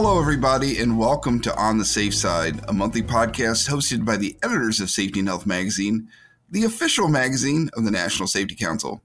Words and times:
Hello, 0.00 0.20
everybody, 0.20 0.78
and 0.78 0.96
welcome 0.96 1.40
to 1.40 1.52
On 1.56 1.76
the 1.76 1.84
Safe 1.84 2.14
Side, 2.14 2.60
a 2.68 2.72
monthly 2.72 3.02
podcast 3.02 3.68
hosted 3.68 4.04
by 4.04 4.16
the 4.16 4.38
editors 4.44 4.78
of 4.78 4.90
Safety 4.90 5.18
and 5.18 5.28
Health 5.28 5.44
Magazine, 5.44 6.08
the 6.48 6.62
official 6.62 7.08
magazine 7.08 7.68
of 7.76 7.84
the 7.84 7.90
National 7.90 8.28
Safety 8.28 8.54
Council. 8.54 9.02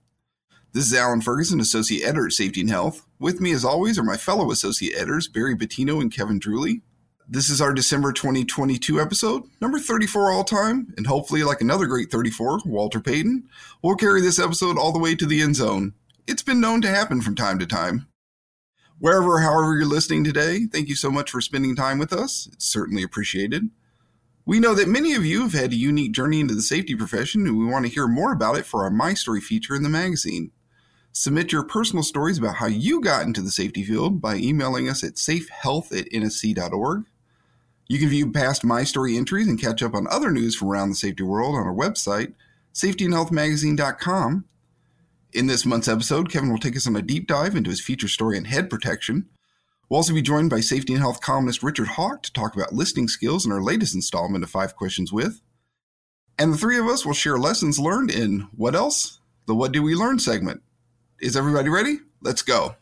This 0.71 0.85
is 0.85 0.93
Alan 0.93 1.19
Ferguson, 1.19 1.59
Associate 1.59 2.03
Editor 2.03 2.27
at 2.27 2.33
Safety 2.33 2.61
and 2.61 2.69
Health. 2.69 3.07
With 3.17 3.41
me, 3.41 3.53
as 3.53 3.65
always, 3.65 3.97
are 3.97 4.03
my 4.03 4.17
fellow 4.17 4.51
Associate 4.51 4.93
Editors, 4.95 5.27
Barry 5.27 5.55
Bottino 5.55 5.99
and 5.99 6.13
Kevin 6.13 6.39
Druley. 6.39 6.83
This 7.27 7.49
is 7.49 7.59
our 7.59 7.73
December 7.73 8.13
2022 8.13 9.01
episode, 9.01 9.45
number 9.61 9.79
34 9.79 10.31
all 10.31 10.43
time, 10.43 10.93
and 10.95 11.07
hopefully, 11.07 11.41
like 11.41 11.61
another 11.61 11.87
great 11.87 12.11
34, 12.11 12.59
Walter 12.65 12.99
Payton, 12.99 13.49
we'll 13.81 13.95
carry 13.95 14.21
this 14.21 14.37
episode 14.37 14.77
all 14.77 14.91
the 14.91 14.99
way 14.99 15.15
to 15.15 15.25
the 15.25 15.41
end 15.41 15.55
zone. 15.55 15.95
It's 16.27 16.43
been 16.43 16.61
known 16.61 16.83
to 16.83 16.87
happen 16.87 17.19
from 17.19 17.35
time 17.35 17.57
to 17.57 17.65
time. 17.65 18.07
Wherever, 19.03 19.39
however, 19.39 19.75
you're 19.75 19.85
listening 19.85 20.23
today, 20.23 20.65
thank 20.65 20.87
you 20.87 20.95
so 20.95 21.11
much 21.11 21.29
for 21.29 21.41
spending 21.41 21.75
time 21.75 21.99
with 21.99 22.13
us. 22.13 22.47
It's 22.53 22.65
certainly 22.65 23.03
appreciated. 23.03 23.69
We 24.45 24.61
know 24.61 24.73
that 24.75 24.87
many 24.87 25.11
of 25.11 25.25
you 25.25 25.41
have 25.41 25.51
had 25.51 25.73
a 25.73 25.75
unique 25.75 26.13
journey 26.13 26.39
into 26.39 26.55
the 26.55 26.61
safety 26.61 26.95
profession, 26.95 27.45
and 27.45 27.59
we 27.59 27.65
want 27.65 27.85
to 27.85 27.91
hear 27.91 28.07
more 28.07 28.31
about 28.31 28.57
it 28.57 28.65
for 28.65 28.85
our 28.85 28.89
My 28.89 29.13
Story 29.13 29.41
feature 29.41 29.75
in 29.75 29.83
the 29.83 29.89
magazine. 29.89 30.51
Submit 31.11 31.51
your 31.51 31.65
personal 31.65 32.01
stories 32.01 32.37
about 32.37 32.55
how 32.55 32.67
you 32.67 33.01
got 33.01 33.25
into 33.25 33.41
the 33.41 33.51
safety 33.51 33.83
field 33.83 34.21
by 34.21 34.37
emailing 34.37 34.87
us 34.87 35.03
at 35.03 35.15
safehealth 35.15 35.91
at 35.91 36.09
nsc.org. 36.09 37.03
You 37.89 37.99
can 37.99 38.07
view 38.07 38.31
past 38.31 38.63
My 38.63 38.85
Story 38.85 39.17
entries 39.17 39.49
and 39.49 39.59
catch 39.59 39.83
up 39.83 39.95
on 39.95 40.07
other 40.07 40.31
news 40.31 40.55
from 40.55 40.69
around 40.69 40.91
the 40.91 40.95
safety 40.95 41.23
world 41.23 41.55
on 41.55 41.67
our 41.67 41.75
website, 41.75 42.35
safetyandhealthmagazine.com. 42.73 44.45
In 45.33 45.47
this 45.47 45.65
month's 45.65 45.87
episode, 45.87 46.29
Kevin 46.29 46.51
will 46.51 46.59
take 46.59 46.75
us 46.75 46.85
on 46.85 46.95
a 46.95 47.01
deep 47.01 47.25
dive 47.25 47.55
into 47.55 47.71
his 47.71 47.81
feature 47.81 48.07
story 48.07 48.37
on 48.37 48.45
head 48.45 48.69
protection. 48.69 49.29
We'll 49.89 49.97
also 49.97 50.13
be 50.13 50.21
joined 50.21 50.51
by 50.51 50.59
safety 50.59 50.93
and 50.93 51.01
health 51.01 51.21
columnist 51.21 51.63
Richard 51.63 51.87
Hawk 51.87 52.21
to 52.23 52.33
talk 52.33 52.55
about 52.55 52.73
listening 52.73 53.07
skills 53.07 53.43
in 53.43 53.51
our 53.51 53.61
latest 53.61 53.95
installment 53.95 54.43
of 54.43 54.51
Five 54.51 54.75
Questions 54.75 55.11
With. 55.11 55.41
And 56.37 56.53
the 56.53 56.57
three 56.57 56.77
of 56.77 56.85
us 56.85 57.03
will 57.03 57.15
share 57.15 57.39
lessons 57.39 57.79
learned 57.79 58.11
in 58.11 58.47
What 58.55 58.75
Else? 58.75 59.21
The 59.47 59.55
What 59.55 59.71
Do 59.71 59.81
We 59.81 59.95
Learn 59.95 60.19
segment. 60.19 60.61
Is 61.19 61.35
everybody 61.35 61.69
ready? 61.69 61.97
Let's 62.21 62.43
go. 62.43 62.75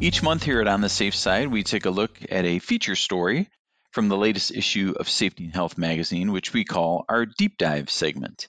Each 0.00 0.22
month 0.22 0.44
here 0.44 0.62
at 0.62 0.66
On 0.66 0.80
the 0.80 0.88
Safe 0.88 1.14
Side, 1.14 1.48
we 1.48 1.62
take 1.62 1.84
a 1.84 1.90
look 1.90 2.18
at 2.30 2.46
a 2.46 2.58
feature 2.58 2.96
story 2.96 3.50
from 3.96 4.08
the 4.08 4.16
latest 4.18 4.50
issue 4.50 4.92
of 5.00 5.08
Safety 5.08 5.44
and 5.44 5.54
Health 5.54 5.78
magazine, 5.78 6.30
which 6.30 6.52
we 6.52 6.64
call 6.64 7.06
our 7.08 7.24
Deep 7.24 7.56
Dive 7.56 7.88
segment. 7.88 8.46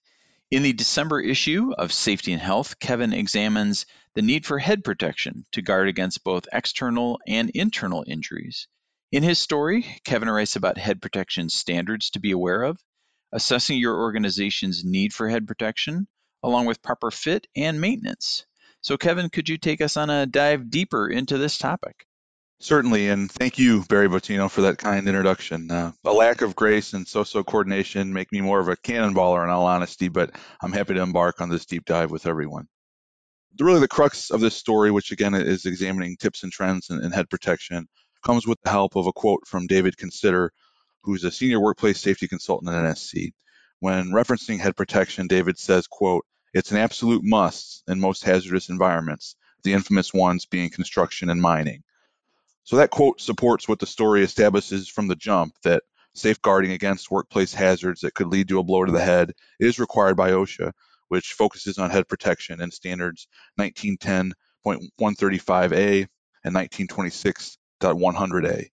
In 0.51 0.61
the 0.61 0.73
December 0.73 1.21
issue 1.21 1.71
of 1.77 1.93
Safety 1.93 2.33
and 2.33 2.41
Health, 2.41 2.79
Kevin 2.79 3.13
examines 3.13 3.85
the 4.13 4.21
need 4.21 4.45
for 4.45 4.59
head 4.59 4.83
protection 4.83 5.45
to 5.53 5.61
guard 5.61 5.87
against 5.87 6.25
both 6.25 6.49
external 6.51 7.21
and 7.25 7.49
internal 7.51 8.03
injuries. 8.05 8.67
In 9.13 9.23
his 9.23 9.39
story, 9.39 9.85
Kevin 10.03 10.29
writes 10.29 10.57
about 10.57 10.77
head 10.77 11.01
protection 11.01 11.47
standards 11.47 12.09
to 12.09 12.19
be 12.19 12.31
aware 12.31 12.63
of, 12.63 12.77
assessing 13.31 13.77
your 13.77 13.95
organization's 13.95 14.83
need 14.83 15.13
for 15.13 15.29
head 15.29 15.47
protection, 15.47 16.09
along 16.43 16.65
with 16.65 16.81
proper 16.81 17.09
fit 17.09 17.47
and 17.55 17.79
maintenance. 17.79 18.45
So, 18.81 18.97
Kevin, 18.97 19.29
could 19.29 19.47
you 19.47 19.57
take 19.57 19.79
us 19.79 19.95
on 19.95 20.09
a 20.09 20.25
dive 20.25 20.69
deeper 20.69 21.07
into 21.07 21.37
this 21.37 21.57
topic? 21.57 22.06
Certainly, 22.59 23.09
and 23.09 23.31
thank 23.31 23.59
you, 23.59 23.83
Barry 23.87 24.09
Bottino, 24.09 24.49
for 24.49 24.61
that 24.61 24.79
kind 24.79 25.07
introduction. 25.07 25.69
Uh, 25.69 25.91
a 26.03 26.11
lack 26.11 26.41
of 26.41 26.55
grace 26.55 26.93
and 26.93 27.07
so-so 27.07 27.43
coordination 27.43 28.11
make 28.11 28.31
me 28.31 28.41
more 28.41 28.59
of 28.59 28.67
a 28.67 28.75
cannonballer, 28.75 29.43
in 29.43 29.51
all 29.51 29.67
honesty, 29.67 30.07
but 30.07 30.31
I'm 30.61 30.71
happy 30.71 30.95
to 30.95 31.01
embark 31.01 31.39
on 31.39 31.49
this 31.49 31.67
deep 31.67 31.85
dive 31.85 32.09
with 32.09 32.25
everyone. 32.25 32.67
Really, 33.59 33.79
the 33.79 33.87
crux 33.87 34.31
of 34.31 34.41
this 34.41 34.55
story, 34.55 34.89
which 34.89 35.11
again 35.11 35.35
is 35.35 35.67
examining 35.67 36.17
tips 36.17 36.41
and 36.41 36.51
trends 36.51 36.89
in, 36.89 37.03
in 37.03 37.11
head 37.11 37.29
protection, 37.29 37.87
comes 38.25 38.47
with 38.47 38.59
the 38.63 38.71
help 38.71 38.95
of 38.95 39.05
a 39.05 39.13
quote 39.13 39.45
from 39.45 39.67
David 39.67 39.95
Consider, 39.95 40.51
who's 41.03 41.23
a 41.23 41.31
senior 41.31 41.59
workplace 41.59 42.01
safety 42.01 42.27
consultant 42.27 42.71
at 42.71 42.83
NSC. 42.83 43.33
When 43.79 44.07
referencing 44.07 44.59
head 44.59 44.75
protection, 44.75 45.27
David 45.27 45.59
says, 45.59 45.85
quote, 45.85 46.25
it's 46.55 46.71
an 46.71 46.77
absolute 46.77 47.23
must 47.23 47.83
in 47.87 47.99
most 47.99 48.23
hazardous 48.23 48.69
environments, 48.69 49.35
the 49.63 49.73
infamous 49.73 50.11
ones 50.11 50.47
being 50.47 50.71
construction 50.71 51.29
and 51.29 51.39
mining. 51.39 51.83
So 52.67 52.75
that 52.75 52.89
quote 52.89 53.21
supports 53.21 53.69
what 53.69 53.79
the 53.79 53.85
story 53.85 54.25
establishes 54.25 54.89
from 54.89 55.07
the 55.07 55.15
jump 55.15 55.53
that 55.63 55.83
safeguarding 56.13 56.73
against 56.73 57.09
workplace 57.09 57.53
hazards 57.53 58.01
that 58.01 58.13
could 58.13 58.27
lead 58.27 58.49
to 58.49 58.59
a 58.59 58.63
blow 58.63 58.83
to 58.83 58.91
the 58.91 58.99
head 58.99 59.31
is 59.57 59.79
required 59.79 60.17
by 60.17 60.31
OSHA, 60.31 60.73
which 61.07 61.31
focuses 61.31 61.77
on 61.77 61.91
head 61.91 62.09
protection 62.09 62.59
and 62.59 62.73
standards 62.73 63.29
1910.135A 63.57 66.07
and 66.43 66.53
1926.100A. 66.53 68.67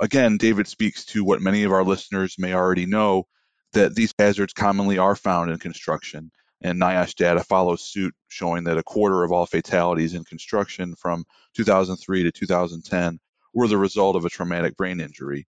Again, 0.00 0.36
David 0.36 0.66
speaks 0.66 1.04
to 1.04 1.22
what 1.22 1.40
many 1.40 1.62
of 1.62 1.70
our 1.70 1.84
listeners 1.84 2.34
may 2.36 2.52
already 2.52 2.86
know 2.86 3.28
that 3.74 3.94
these 3.94 4.12
hazards 4.18 4.52
commonly 4.52 4.98
are 4.98 5.14
found 5.14 5.52
in 5.52 5.58
construction 5.60 6.32
and 6.60 6.80
NIOSH 6.80 7.14
data 7.14 7.44
follows 7.44 7.82
suit, 7.82 8.14
showing 8.28 8.64
that 8.64 8.78
a 8.78 8.82
quarter 8.82 9.22
of 9.22 9.32
all 9.32 9.46
fatalities 9.46 10.14
in 10.14 10.24
construction 10.24 10.94
from 10.96 11.24
2003 11.54 12.24
to 12.24 12.32
2010 12.32 13.20
were 13.54 13.68
the 13.68 13.78
result 13.78 14.16
of 14.16 14.24
a 14.24 14.30
traumatic 14.30 14.76
brain 14.76 15.00
injury. 15.00 15.46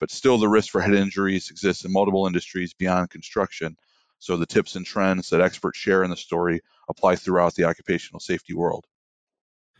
But 0.00 0.10
still, 0.10 0.38
the 0.38 0.48
risk 0.48 0.70
for 0.70 0.80
head 0.80 0.94
injuries 0.94 1.50
exists 1.50 1.84
in 1.84 1.92
multiple 1.92 2.26
industries 2.26 2.74
beyond 2.74 3.10
construction. 3.10 3.76
So 4.20 4.36
the 4.36 4.46
tips 4.46 4.76
and 4.76 4.84
trends 4.84 5.30
that 5.30 5.40
experts 5.40 5.78
share 5.78 6.02
in 6.02 6.10
the 6.10 6.16
story 6.16 6.60
apply 6.88 7.16
throughout 7.16 7.54
the 7.54 7.64
occupational 7.64 8.20
safety 8.20 8.54
world. 8.54 8.84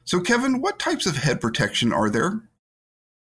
So, 0.04 0.20
Kevin, 0.20 0.60
what 0.60 0.78
types 0.78 1.06
of 1.06 1.16
head 1.16 1.40
protection 1.40 1.92
are 1.92 2.08
there? 2.08 2.48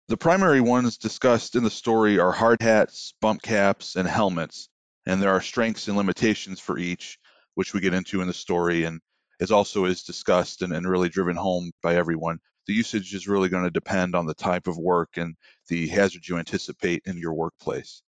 The 0.08 0.16
primary 0.18 0.60
ones 0.60 0.98
discussed 0.98 1.56
in 1.56 1.64
the 1.64 1.70
story 1.70 2.18
are 2.18 2.32
hard 2.32 2.60
hats, 2.60 3.14
bump 3.20 3.40
caps, 3.40 3.96
and 3.96 4.06
helmets, 4.06 4.68
and 5.06 5.22
there 5.22 5.30
are 5.30 5.40
strengths 5.40 5.88
and 5.88 5.96
limitations 5.96 6.60
for 6.60 6.78
each, 6.78 7.18
which 7.54 7.72
we 7.72 7.80
get 7.80 7.94
into 7.94 8.20
in 8.20 8.26
the 8.26 8.34
story 8.34 8.84
and 8.84 9.00
is 9.40 9.50
also 9.50 9.84
is 9.84 10.02
discussed 10.02 10.62
and, 10.62 10.72
and 10.72 10.88
really 10.88 11.08
driven 11.08 11.36
home 11.36 11.72
by 11.82 11.96
everyone. 11.96 12.38
The 12.66 12.74
usage 12.74 13.14
is 13.14 13.28
really 13.28 13.48
going 13.48 13.64
to 13.64 13.70
depend 13.70 14.14
on 14.14 14.26
the 14.26 14.34
type 14.34 14.66
of 14.66 14.78
work 14.78 15.16
and 15.16 15.34
the 15.68 15.88
hazards 15.88 16.28
you 16.28 16.38
anticipate 16.38 17.02
in 17.04 17.18
your 17.18 17.34
workplace. 17.34 18.02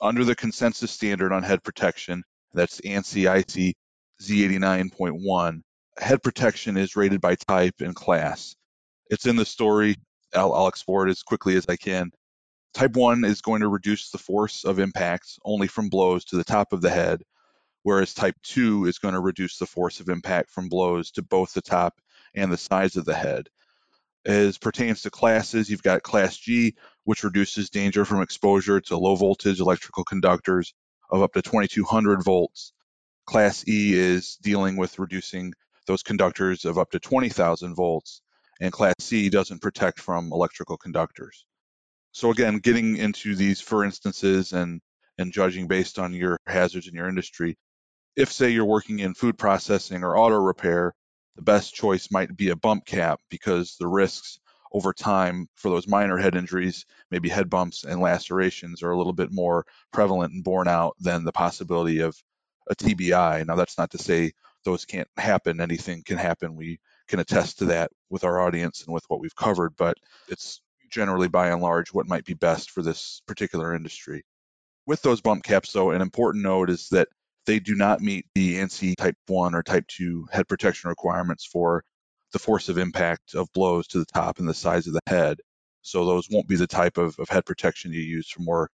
Under 0.00 0.24
the 0.24 0.34
consensus 0.34 0.90
standard 0.90 1.32
on 1.32 1.42
head 1.42 1.62
protection, 1.62 2.22
that's 2.52 2.80
ANSI 2.80 3.24
ISEA 3.24 3.74
Z89.1, 4.22 5.60
head 5.98 6.22
protection 6.22 6.76
is 6.76 6.96
rated 6.96 7.20
by 7.20 7.34
type 7.34 7.74
and 7.80 7.94
class. 7.94 8.54
It's 9.10 9.26
in 9.26 9.36
the 9.36 9.44
story. 9.44 9.96
I'll, 10.34 10.52
I'll 10.52 10.68
explore 10.68 11.06
it 11.06 11.10
as 11.10 11.22
quickly 11.22 11.56
as 11.56 11.66
I 11.68 11.76
can. 11.76 12.10
Type 12.72 12.96
1 12.96 13.24
is 13.24 13.40
going 13.40 13.60
to 13.60 13.68
reduce 13.68 14.10
the 14.10 14.18
force 14.18 14.64
of 14.64 14.78
impacts 14.78 15.38
only 15.44 15.68
from 15.68 15.88
blows 15.88 16.24
to 16.26 16.36
the 16.36 16.44
top 16.44 16.72
of 16.72 16.80
the 16.80 16.90
head 16.90 17.22
whereas 17.84 18.14
type 18.14 18.34
2 18.42 18.86
is 18.86 18.98
going 18.98 19.14
to 19.14 19.20
reduce 19.20 19.58
the 19.58 19.66
force 19.66 20.00
of 20.00 20.08
impact 20.08 20.50
from 20.50 20.68
blows 20.68 21.12
to 21.12 21.22
both 21.22 21.52
the 21.52 21.62
top 21.62 22.00
and 22.34 22.50
the 22.50 22.56
sides 22.56 22.96
of 22.96 23.04
the 23.04 23.14
head. 23.14 23.48
As 24.26 24.56
pertains 24.56 25.02
to 25.02 25.10
classes, 25.10 25.68
you've 25.68 25.82
got 25.82 26.02
class 26.02 26.36
G, 26.36 26.74
which 27.04 27.22
reduces 27.22 27.68
danger 27.68 28.06
from 28.06 28.22
exposure 28.22 28.80
to 28.80 28.96
low 28.96 29.14
voltage 29.14 29.60
electrical 29.60 30.02
conductors 30.02 30.72
of 31.10 31.22
up 31.22 31.34
to 31.34 31.42
2200 31.42 32.24
volts. 32.24 32.72
Class 33.26 33.68
E 33.68 33.92
is 33.92 34.36
dealing 34.36 34.76
with 34.76 34.98
reducing 34.98 35.52
those 35.86 36.02
conductors 36.02 36.64
of 36.64 36.78
up 36.78 36.90
to 36.92 36.98
20,000 36.98 37.74
volts, 37.74 38.22
and 38.60 38.72
Class 38.72 38.94
C 39.00 39.28
doesn't 39.28 39.60
protect 39.60 40.00
from 40.00 40.32
electrical 40.32 40.78
conductors. 40.78 41.44
So 42.12 42.30
again, 42.30 42.58
getting 42.58 42.96
into 42.96 43.34
these 43.34 43.60
for 43.60 43.84
instances 43.84 44.54
and 44.54 44.80
and 45.18 45.32
judging 45.32 45.68
based 45.68 45.98
on 45.98 46.12
your 46.12 46.40
hazards 46.46 46.88
in 46.88 46.94
your 46.94 47.08
industry, 47.08 47.56
if, 48.16 48.32
say, 48.32 48.50
you're 48.50 48.64
working 48.64 49.00
in 49.00 49.14
food 49.14 49.38
processing 49.38 50.02
or 50.02 50.16
auto 50.16 50.36
repair, 50.36 50.94
the 51.36 51.42
best 51.42 51.74
choice 51.74 52.10
might 52.10 52.36
be 52.36 52.50
a 52.50 52.56
bump 52.56 52.86
cap 52.86 53.20
because 53.28 53.76
the 53.78 53.88
risks 53.88 54.38
over 54.72 54.92
time 54.92 55.48
for 55.54 55.68
those 55.68 55.86
minor 55.86 56.16
head 56.16 56.34
injuries, 56.34 56.84
maybe 57.10 57.28
head 57.28 57.48
bumps 57.48 57.84
and 57.84 58.00
lacerations, 58.00 58.82
are 58.82 58.90
a 58.90 58.96
little 58.96 59.12
bit 59.12 59.32
more 59.32 59.64
prevalent 59.92 60.32
and 60.32 60.44
borne 60.44 60.68
out 60.68 60.96
than 61.00 61.24
the 61.24 61.32
possibility 61.32 62.00
of 62.00 62.16
a 62.68 62.74
TBI. 62.74 63.46
Now, 63.46 63.56
that's 63.56 63.78
not 63.78 63.90
to 63.92 63.98
say 63.98 64.32
those 64.64 64.84
can't 64.84 65.08
happen. 65.16 65.60
Anything 65.60 66.02
can 66.02 66.16
happen. 66.16 66.56
We 66.56 66.80
can 67.08 67.20
attest 67.20 67.58
to 67.58 67.66
that 67.66 67.90
with 68.10 68.24
our 68.24 68.40
audience 68.40 68.82
and 68.84 68.92
with 68.92 69.04
what 69.08 69.20
we've 69.20 69.36
covered, 69.36 69.76
but 69.76 69.96
it's 70.28 70.60
generally 70.90 71.28
by 71.28 71.48
and 71.48 71.62
large 71.62 71.92
what 71.92 72.08
might 72.08 72.24
be 72.24 72.34
best 72.34 72.70
for 72.70 72.82
this 72.82 73.22
particular 73.26 73.74
industry. 73.74 74.24
With 74.86 75.02
those 75.02 75.20
bump 75.20 75.44
caps, 75.44 75.72
though, 75.72 75.90
an 75.90 76.02
important 76.02 76.44
note 76.44 76.70
is 76.70 76.88
that 76.90 77.08
they 77.46 77.58
do 77.58 77.74
not 77.74 78.00
meet 78.00 78.26
the 78.34 78.56
ANSI 78.56 78.96
type 78.96 79.16
1 79.26 79.54
or 79.54 79.62
type 79.62 79.86
2 79.88 80.28
head 80.32 80.48
protection 80.48 80.88
requirements 80.88 81.44
for 81.44 81.84
the 82.32 82.38
force 82.38 82.68
of 82.68 82.78
impact 82.78 83.34
of 83.34 83.52
blows 83.52 83.86
to 83.88 83.98
the 83.98 84.06
top 84.06 84.38
and 84.38 84.48
the 84.48 84.54
size 84.54 84.86
of 84.86 84.92
the 84.92 85.00
head. 85.06 85.38
So 85.82 86.04
those 86.04 86.28
won't 86.30 86.48
be 86.48 86.56
the 86.56 86.66
type 86.66 86.98
of, 86.98 87.18
of 87.18 87.28
head 87.28 87.44
protection 87.44 87.92
you 87.92 88.00
use 88.00 88.28
for 88.28 88.42
more 88.42 88.70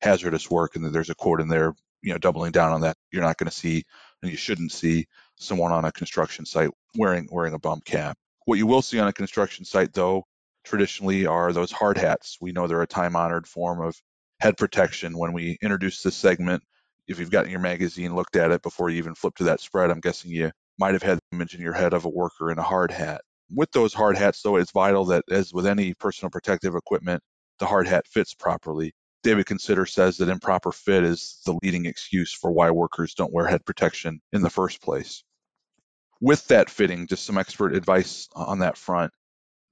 hazardous 0.00 0.50
work. 0.50 0.76
And 0.76 0.92
there's 0.92 1.10
a 1.10 1.14
quote 1.14 1.40
in 1.40 1.48
there, 1.48 1.74
you 2.02 2.12
know, 2.12 2.18
doubling 2.18 2.52
down 2.52 2.72
on 2.72 2.80
that. 2.82 2.96
You're 3.12 3.22
not 3.22 3.36
going 3.36 3.50
to 3.50 3.56
see, 3.56 3.84
and 4.22 4.30
you 4.30 4.36
shouldn't 4.36 4.72
see 4.72 5.06
someone 5.36 5.72
on 5.72 5.84
a 5.84 5.92
construction 5.92 6.46
site 6.46 6.70
wearing 6.96 7.28
wearing 7.30 7.54
a 7.54 7.58
bump 7.58 7.84
cap. 7.84 8.16
What 8.46 8.58
you 8.58 8.66
will 8.66 8.82
see 8.82 8.98
on 8.98 9.08
a 9.08 9.12
construction 9.12 9.64
site, 9.64 9.92
though, 9.92 10.24
traditionally 10.64 11.26
are 11.26 11.52
those 11.52 11.72
hard 11.72 11.98
hats. 11.98 12.38
We 12.40 12.52
know 12.52 12.66
they're 12.66 12.82
a 12.82 12.86
time 12.86 13.16
honored 13.16 13.46
form 13.46 13.80
of 13.80 13.94
head 14.40 14.56
protection. 14.56 15.16
When 15.16 15.32
we 15.32 15.58
introduced 15.62 16.02
this 16.04 16.16
segment, 16.16 16.62
if 17.06 17.18
you've 17.18 17.30
gotten 17.30 17.50
your 17.50 17.60
magazine, 17.60 18.14
looked 18.14 18.36
at 18.36 18.50
it 18.50 18.62
before 18.62 18.90
you 18.90 18.98
even 18.98 19.14
flip 19.14 19.34
to 19.36 19.44
that 19.44 19.60
spread, 19.60 19.90
I'm 19.90 20.00
guessing 20.00 20.30
you 20.30 20.50
might 20.78 20.94
have 20.94 21.02
had 21.02 21.18
the 21.18 21.36
image 21.36 21.54
in 21.54 21.60
your 21.60 21.72
head 21.72 21.92
of 21.92 22.04
a 22.04 22.10
worker 22.10 22.50
in 22.50 22.58
a 22.58 22.62
hard 22.62 22.90
hat. 22.90 23.20
With 23.54 23.70
those 23.72 23.92
hard 23.94 24.16
hats, 24.16 24.42
though, 24.42 24.56
it's 24.56 24.72
vital 24.72 25.04
that, 25.06 25.24
as 25.30 25.52
with 25.52 25.66
any 25.66 25.94
personal 25.94 26.30
protective 26.30 26.74
equipment, 26.74 27.22
the 27.58 27.66
hard 27.66 27.86
hat 27.86 28.06
fits 28.06 28.34
properly. 28.34 28.92
David 29.22 29.46
Consider 29.46 29.86
says 29.86 30.16
that 30.18 30.28
improper 30.28 30.72
fit 30.72 31.04
is 31.04 31.40
the 31.46 31.58
leading 31.62 31.86
excuse 31.86 32.32
for 32.32 32.52
why 32.52 32.70
workers 32.70 33.14
don't 33.14 33.32
wear 33.32 33.46
head 33.46 33.64
protection 33.64 34.20
in 34.32 34.42
the 34.42 34.50
first 34.50 34.82
place. 34.82 35.22
With 36.20 36.46
that 36.48 36.70
fitting, 36.70 37.06
just 37.06 37.24
some 37.24 37.38
expert 37.38 37.74
advice 37.74 38.28
on 38.34 38.60
that 38.60 38.76
front. 38.76 39.12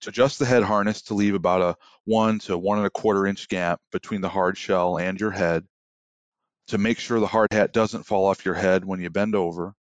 To 0.03 0.09
adjust 0.09 0.39
the 0.39 0.47
head 0.47 0.63
harness 0.63 1.03
to 1.03 1.15
leave 1.15 1.35
about 1.35 1.63
a 1.63 1.77
one 2.05 2.39
to 2.41 2.59
one 2.59 2.79
and 2.79 2.87
a 2.87 2.91
quarter 2.91 3.27
inch 3.27 3.49
gap 3.49 3.81
between 3.93 4.21
the 4.21 4.29
hard 4.29 4.59
shell 4.59 4.99
and 4.99 5.21
your 5.21 5.31
head. 5.31 5.65
To 6.73 6.79
make 6.79 6.99
sure 6.99 7.21
the 7.21 7.27
hard 7.27 7.53
hat 7.53 7.75
doesn't 7.75 8.05
fall 8.05 8.25
off 8.25 8.47
your 8.47 8.55
head 8.55 8.83
when 8.87 8.99
you 8.99 9.11
bend 9.11 9.35
over. 9.35 9.75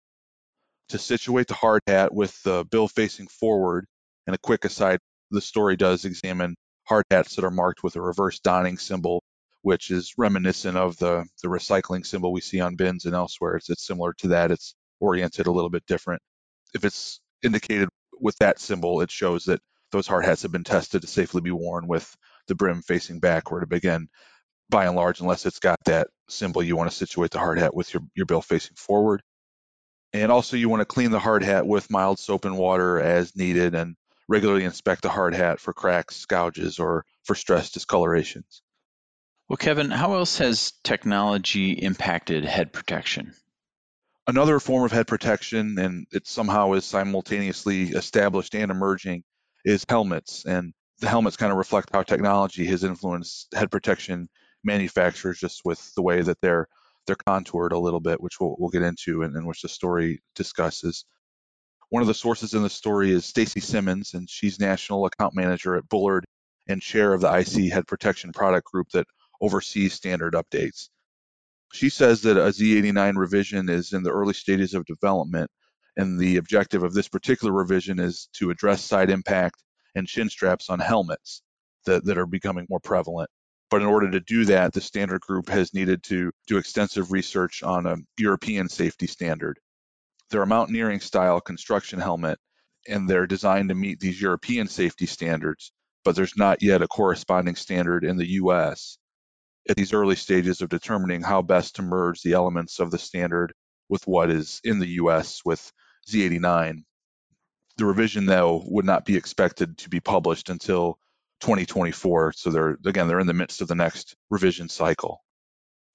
To 0.90 0.98
situate 0.98 1.48
the 1.48 1.54
hard 1.54 1.82
hat 1.88 2.14
with 2.14 2.44
the 2.44 2.66
bill 2.70 2.90
facing 2.90 3.28
forward. 3.28 3.86
And 4.28 4.36
a 4.36 4.38
quick 4.38 4.66
aside, 4.66 5.00
the 5.30 5.40
story 5.40 5.78
does 5.78 6.04
examine 6.04 6.54
hard 6.84 7.06
hats 7.10 7.38
that 7.38 7.46
are 7.46 7.50
marked 7.50 7.82
with 7.82 7.96
a 7.96 8.02
reverse 8.02 8.40
donning 8.40 8.78
symbol, 8.78 9.24
which 9.62 9.90
is 9.90 10.16
reminiscent 10.18 10.76
of 10.76 10.98
the, 10.98 11.26
the 11.42 11.48
recycling 11.48 12.06
symbol 12.06 12.34
we 12.34 12.42
see 12.42 12.60
on 12.60 12.76
bins 12.76 13.06
and 13.06 13.16
elsewhere. 13.16 13.56
It's, 13.56 13.70
it's 13.70 13.88
similar 13.88 14.12
to 14.18 14.28
that. 14.28 14.52
It's 14.52 14.76
oriented 15.00 15.48
a 15.48 15.52
little 15.52 15.70
bit 15.70 15.86
different. 15.86 16.22
If 16.74 16.84
it's 16.84 17.22
indicated 17.42 17.88
with 18.20 18.36
that 18.40 18.60
symbol, 18.60 19.00
it 19.00 19.12
shows 19.12 19.46
that 19.46 19.62
those 19.94 20.08
hard 20.08 20.26
hats 20.26 20.42
have 20.42 20.52
been 20.52 20.66
tested 20.66 21.04
to 21.04 21.08
safely 21.08 21.40
be 21.40 21.52
worn 21.52 21.88
with 21.88 22.14
the 22.50 22.56
brim 22.56 22.82
facing 22.82 23.22
backward. 23.22 23.72
Again, 23.72 24.10
by 24.71 24.88
and 24.88 24.95
large, 24.95 25.19
unless 25.19 25.45
it's 25.45 25.59
got 25.59 25.77
that 25.85 26.07
symbol, 26.27 26.63
you 26.63 26.75
want 26.75 26.89
to 26.89 26.97
situate 26.97 27.29
the 27.29 27.38
hard 27.38 27.59
hat 27.59 27.75
with 27.75 27.94
your, 27.94 28.01
your 28.15 28.25
bill 28.25 28.41
facing 28.41 28.75
forward. 28.75 29.21
And 30.13 30.31
also, 30.31 30.57
you 30.57 30.68
want 30.68 30.81
to 30.81 30.85
clean 30.85 31.12
the 31.12 31.19
hard 31.19 31.44
hat 31.44 31.68
with 31.68 31.91
mild 31.91 32.18
soap 32.18 32.45
and 32.45 32.57
water 32.57 33.00
as 33.00 33.35
needed 33.35 33.75
and 33.75 33.95
regularly 34.27 34.63
inspect 34.63 35.03
the 35.03 35.09
hard 35.09 35.35
hat 35.35 35.59
for 35.59 35.73
cracks, 35.73 36.25
gouges, 36.25 36.79
or 36.79 37.06
for 37.23 37.35
stress 37.35 37.69
discolorations. 37.69 38.62
Well, 39.47 39.57
Kevin, 39.57 39.91
how 39.91 40.15
else 40.15 40.38
has 40.39 40.71
technology 40.83 41.73
impacted 41.73 42.45
head 42.45 42.73
protection? 42.73 43.33
Another 44.27 44.59
form 44.59 44.85
of 44.85 44.91
head 44.91 45.07
protection, 45.07 45.77
and 45.77 46.07
it 46.12 46.27
somehow 46.27 46.73
is 46.73 46.85
simultaneously 46.85 47.89
established 47.89 48.56
and 48.56 48.71
emerging, 48.71 49.23
is 49.65 49.85
helmets. 49.88 50.45
And 50.45 50.73
the 51.00 51.09
helmets 51.09 51.35
kind 51.38 51.51
of 51.51 51.57
reflect 51.57 51.89
how 51.91 52.03
technology 52.03 52.65
has 52.68 52.83
influenced 52.83 53.53
head 53.53 53.71
protection 53.71 54.29
manufacturers 54.63 55.40
just 55.40 55.62
with 55.66 55.94
the 55.96 56.02
way 56.02 56.22
that 56.22 56.40
they're 56.42 56.68
they're 57.08 57.16
contoured 57.16 57.72
a 57.72 57.80
little 57.80 58.00
bit, 58.00 58.22
which 58.22 58.40
we'll, 58.40 58.56
we'll 58.60 58.69
get 58.69 58.84
into 58.84 59.24
and, 59.24 59.36
and 59.36 59.48
which 59.48 59.62
the 59.62 59.69
story 59.69 60.22
discusses. 60.36 61.06
One 61.90 62.02
of 62.02 62.08
the 62.08 62.13
sources 62.13 62.54
in 62.54 62.63
the 62.63 62.69
story 62.69 63.12
is 63.12 63.25
Stacy 63.25 63.60
Simmons, 63.60 64.13
and 64.13 64.30
she's 64.30 64.60
national 64.60 65.06
account 65.06 65.36
manager 65.36 65.75
at 65.75 65.90
Bullard 65.90 66.25
and 66.68 66.81
chair 66.81 67.13
of 67.13 67.22
the 67.22 67.28
ISEA 67.28 67.72
Head 67.72 67.88
Protection 67.88 68.31
Product 68.31 68.66
Group 68.66 68.90
that 68.94 69.08
oversees 69.42 69.94
standard 69.94 70.34
updates. 70.36 70.90
She 71.74 71.90
says 71.90 72.22
that 72.22 72.38
a 72.38 72.52
Z89 72.52 73.18
revision 73.18 73.68
is 73.69 73.94
in 73.94 74.04
the 74.04 74.12
early 74.12 74.34
stages 74.34 74.74
of 74.74 74.86
development, 74.86 75.50
and 75.98 76.19
the 76.19 76.38
objective 76.38 76.84
of 76.84 76.94
this 76.94 77.07
particular 77.07 77.52
revision 77.52 78.00
is 78.00 78.30
to 78.34 78.52
address 78.52 78.84
side 78.84 79.10
impact 79.10 79.64
and 79.96 80.07
chin 80.07 80.30
straps 80.30 80.69
on 80.69 80.80
helmets 80.80 81.42
that, 81.86 82.06
that 82.06 82.18
are 82.18 82.25
becoming 82.25 82.68
more 82.69 82.80
prevalent. 82.80 83.30
But 83.71 83.81
in 83.81 83.88
order 83.88 84.12
to 84.12 84.19
do 84.19 84.44
that, 84.45 84.73
the 84.73 84.81
standard 84.81 85.21
group 85.21 85.47
has 85.47 85.73
needed 85.73 86.03
to 86.03 86.31
do 86.45 86.57
extensive 86.57 87.13
research 87.13 87.63
on 87.63 87.85
a 87.85 87.95
European 88.18 88.68
safety 88.68 89.07
standard. 89.07 89.59
They're 90.29 90.44
a 90.44 90.47
mountaineering 90.47 91.00
style 91.00 91.39
construction 91.39 92.00
helmet, 92.00 92.38
and 92.88 93.09
they're 93.09 93.27
designed 93.27 93.69
to 93.69 93.75
meet 93.75 94.01
these 94.01 94.21
European 94.21 94.68
safety 94.68 95.06
standards, 95.06 95.71
but 96.03 96.18
there's 96.18 96.35
not 96.35 96.62
yet 96.62 96.81
a 96.81 96.88
corresponding 96.88 97.56
standard 97.56 98.03
in 98.03 98.18
the 98.18 98.31
US 98.31 98.97
at 99.69 99.77
these 99.77 99.94
early 99.94 100.18
stages 100.18 100.62
of 100.62 100.68
determining 100.68 101.21
how 101.21 101.41
best 101.41 101.77
to 101.77 101.81
merge 101.81 102.21
the 102.21 102.33
elements 102.33 102.79
of 102.79 102.91
the 102.91 103.00
standard 103.00 103.53
with 103.88 104.06
what 104.06 104.29
is 104.29 104.59
in 104.65 104.79
the 104.79 104.88
US 104.88 105.45
with 105.45 105.71
Z89. 106.09 106.83
The 107.77 107.85
revision, 107.85 108.25
though, 108.25 108.63
would 108.65 108.85
not 108.85 109.06
be 109.06 109.15
expected 109.15 109.77
to 109.77 109.89
be 109.89 110.01
published 110.01 110.50
until 110.50 111.00
2024. 111.42 112.34
So 112.34 112.50
they're 112.50 112.78
again 112.86 113.08
they're 113.08 113.20
in 113.20 113.28
the 113.28 113.34
midst 113.34 113.62
of 113.62 113.68
the 113.68 113.76
next 113.76 114.16
revision 114.30 114.70
cycle. 114.70 115.22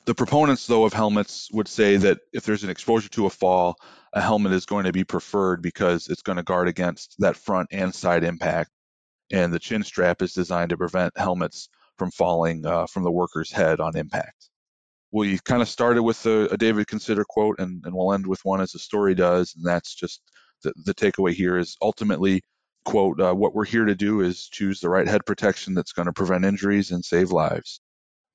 The 0.06 0.14
proponents, 0.14 0.68
though, 0.68 0.84
of 0.84 0.92
helmets 0.92 1.50
would 1.52 1.66
say 1.66 1.96
that 1.96 2.18
if 2.32 2.44
there's 2.44 2.62
an 2.62 2.70
exposure 2.70 3.08
to 3.08 3.26
a 3.26 3.30
fall, 3.30 3.76
a 4.12 4.20
helmet 4.20 4.52
is 4.52 4.64
going 4.64 4.84
to 4.84 4.92
be 4.92 5.02
preferred 5.02 5.62
because 5.62 6.08
it's 6.08 6.22
going 6.22 6.36
to 6.36 6.44
guard 6.44 6.68
against 6.68 7.16
that 7.18 7.36
front 7.36 7.68
and 7.72 7.92
side 7.92 8.22
impact. 8.22 8.70
And 9.32 9.52
the 9.52 9.58
chin 9.58 9.82
strap 9.82 10.22
is 10.22 10.32
designed 10.32 10.70
to 10.70 10.76
prevent 10.76 11.18
helmets 11.18 11.68
from 11.98 12.12
falling 12.12 12.64
uh, 12.64 12.86
from 12.86 13.02
the 13.02 13.10
worker's 13.10 13.50
head 13.50 13.80
on 13.80 13.96
impact. 13.96 14.48
We 15.10 15.40
kind 15.40 15.60
of 15.60 15.68
started 15.68 16.04
with 16.04 16.24
a, 16.26 16.46
a 16.52 16.56
David 16.56 16.86
Consider 16.86 17.24
quote, 17.28 17.58
and, 17.58 17.82
and 17.84 17.92
we'll 17.92 18.12
end 18.12 18.28
with 18.28 18.44
one 18.44 18.60
as 18.60 18.72
the 18.72 18.78
story 18.78 19.16
does, 19.16 19.54
and 19.56 19.66
that's 19.66 19.92
just 19.92 20.20
the, 20.62 20.72
the 20.84 20.94
takeaway 20.94 21.32
here 21.32 21.58
is 21.58 21.76
ultimately, 21.82 22.42
quote, 22.86 23.20
uh, 23.20 23.34
what 23.34 23.54
we're 23.54 23.66
here 23.66 23.84
to 23.84 23.94
do 23.94 24.22
is 24.22 24.48
choose 24.48 24.80
the 24.80 24.88
right 24.88 25.06
head 25.06 25.26
protection 25.26 25.74
that's 25.74 25.92
going 25.92 26.06
to 26.06 26.14
prevent 26.14 26.46
injuries 26.46 26.90
and 26.90 27.04
save 27.04 27.30
lives. 27.30 27.80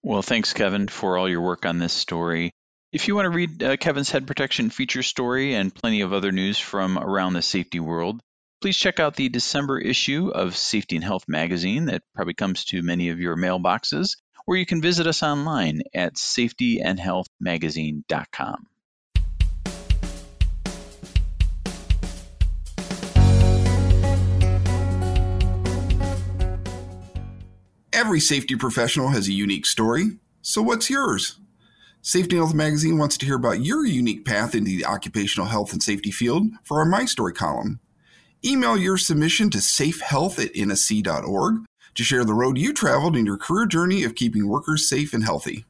Well, 0.03 0.21
thanks, 0.21 0.53
Kevin, 0.53 0.87
for 0.87 1.17
all 1.17 1.27
your 1.27 1.41
work 1.41 1.65
on 1.65 1.79
this 1.79 1.93
story. 1.93 2.51
If 2.91 3.07
you 3.07 3.15
want 3.15 3.25
to 3.25 3.29
read 3.29 3.63
uh, 3.63 3.77
Kevin's 3.77 4.11
head 4.11 4.27
protection 4.27 4.69
feature 4.69 5.03
story 5.03 5.55
and 5.55 5.73
plenty 5.73 6.01
of 6.01 6.13
other 6.13 6.31
news 6.31 6.59
from 6.59 6.99
around 6.99 7.33
the 7.33 7.41
safety 7.41 7.79
world, 7.79 8.21
Please 8.61 8.77
check 8.77 8.99
out 8.99 9.15
the 9.15 9.27
December 9.27 9.79
issue 9.79 10.29
of 10.29 10.55
Safety 10.55 10.95
and 10.95 11.03
Health 11.03 11.25
magazine 11.27 11.85
that 11.85 12.03
probably 12.13 12.35
comes 12.35 12.65
to 12.65 12.83
many 12.83 13.09
of 13.09 13.19
your 13.19 13.35
mailboxes, 13.35 14.17
or 14.45 14.55
you 14.55 14.67
can 14.67 14.83
visit 14.83 15.07
us 15.07 15.23
online 15.23 15.81
at 15.95 16.13
safetyandhealthmagazine.com. 16.13 18.67
Every 28.01 28.19
safety 28.19 28.55
professional 28.55 29.09
has 29.09 29.27
a 29.27 29.31
unique 29.31 29.67
story, 29.67 30.17
so 30.41 30.63
what's 30.63 30.89
yours? 30.89 31.39
Safety 32.01 32.35
Health 32.35 32.55
Magazine 32.55 32.97
wants 32.97 33.15
to 33.17 33.27
hear 33.27 33.35
about 33.35 33.63
your 33.63 33.85
unique 33.85 34.25
path 34.25 34.55
into 34.55 34.71
the 34.71 34.85
occupational 34.85 35.49
health 35.49 35.71
and 35.71 35.83
safety 35.83 36.09
field 36.09 36.47
for 36.63 36.79
our 36.79 36.85
My 36.85 37.05
Story 37.05 37.31
column. 37.31 37.79
Email 38.43 38.75
your 38.75 38.97
submission 38.97 39.51
to 39.51 39.59
safehealth 39.59 40.43
at 40.43 40.51
nsc.org 40.55 41.63
to 41.93 42.03
share 42.03 42.25
the 42.25 42.33
road 42.33 42.57
you 42.57 42.73
traveled 42.73 43.15
in 43.15 43.27
your 43.27 43.37
career 43.37 43.67
journey 43.67 44.03
of 44.03 44.15
keeping 44.15 44.47
workers 44.47 44.89
safe 44.89 45.13
and 45.13 45.23
healthy. 45.23 45.65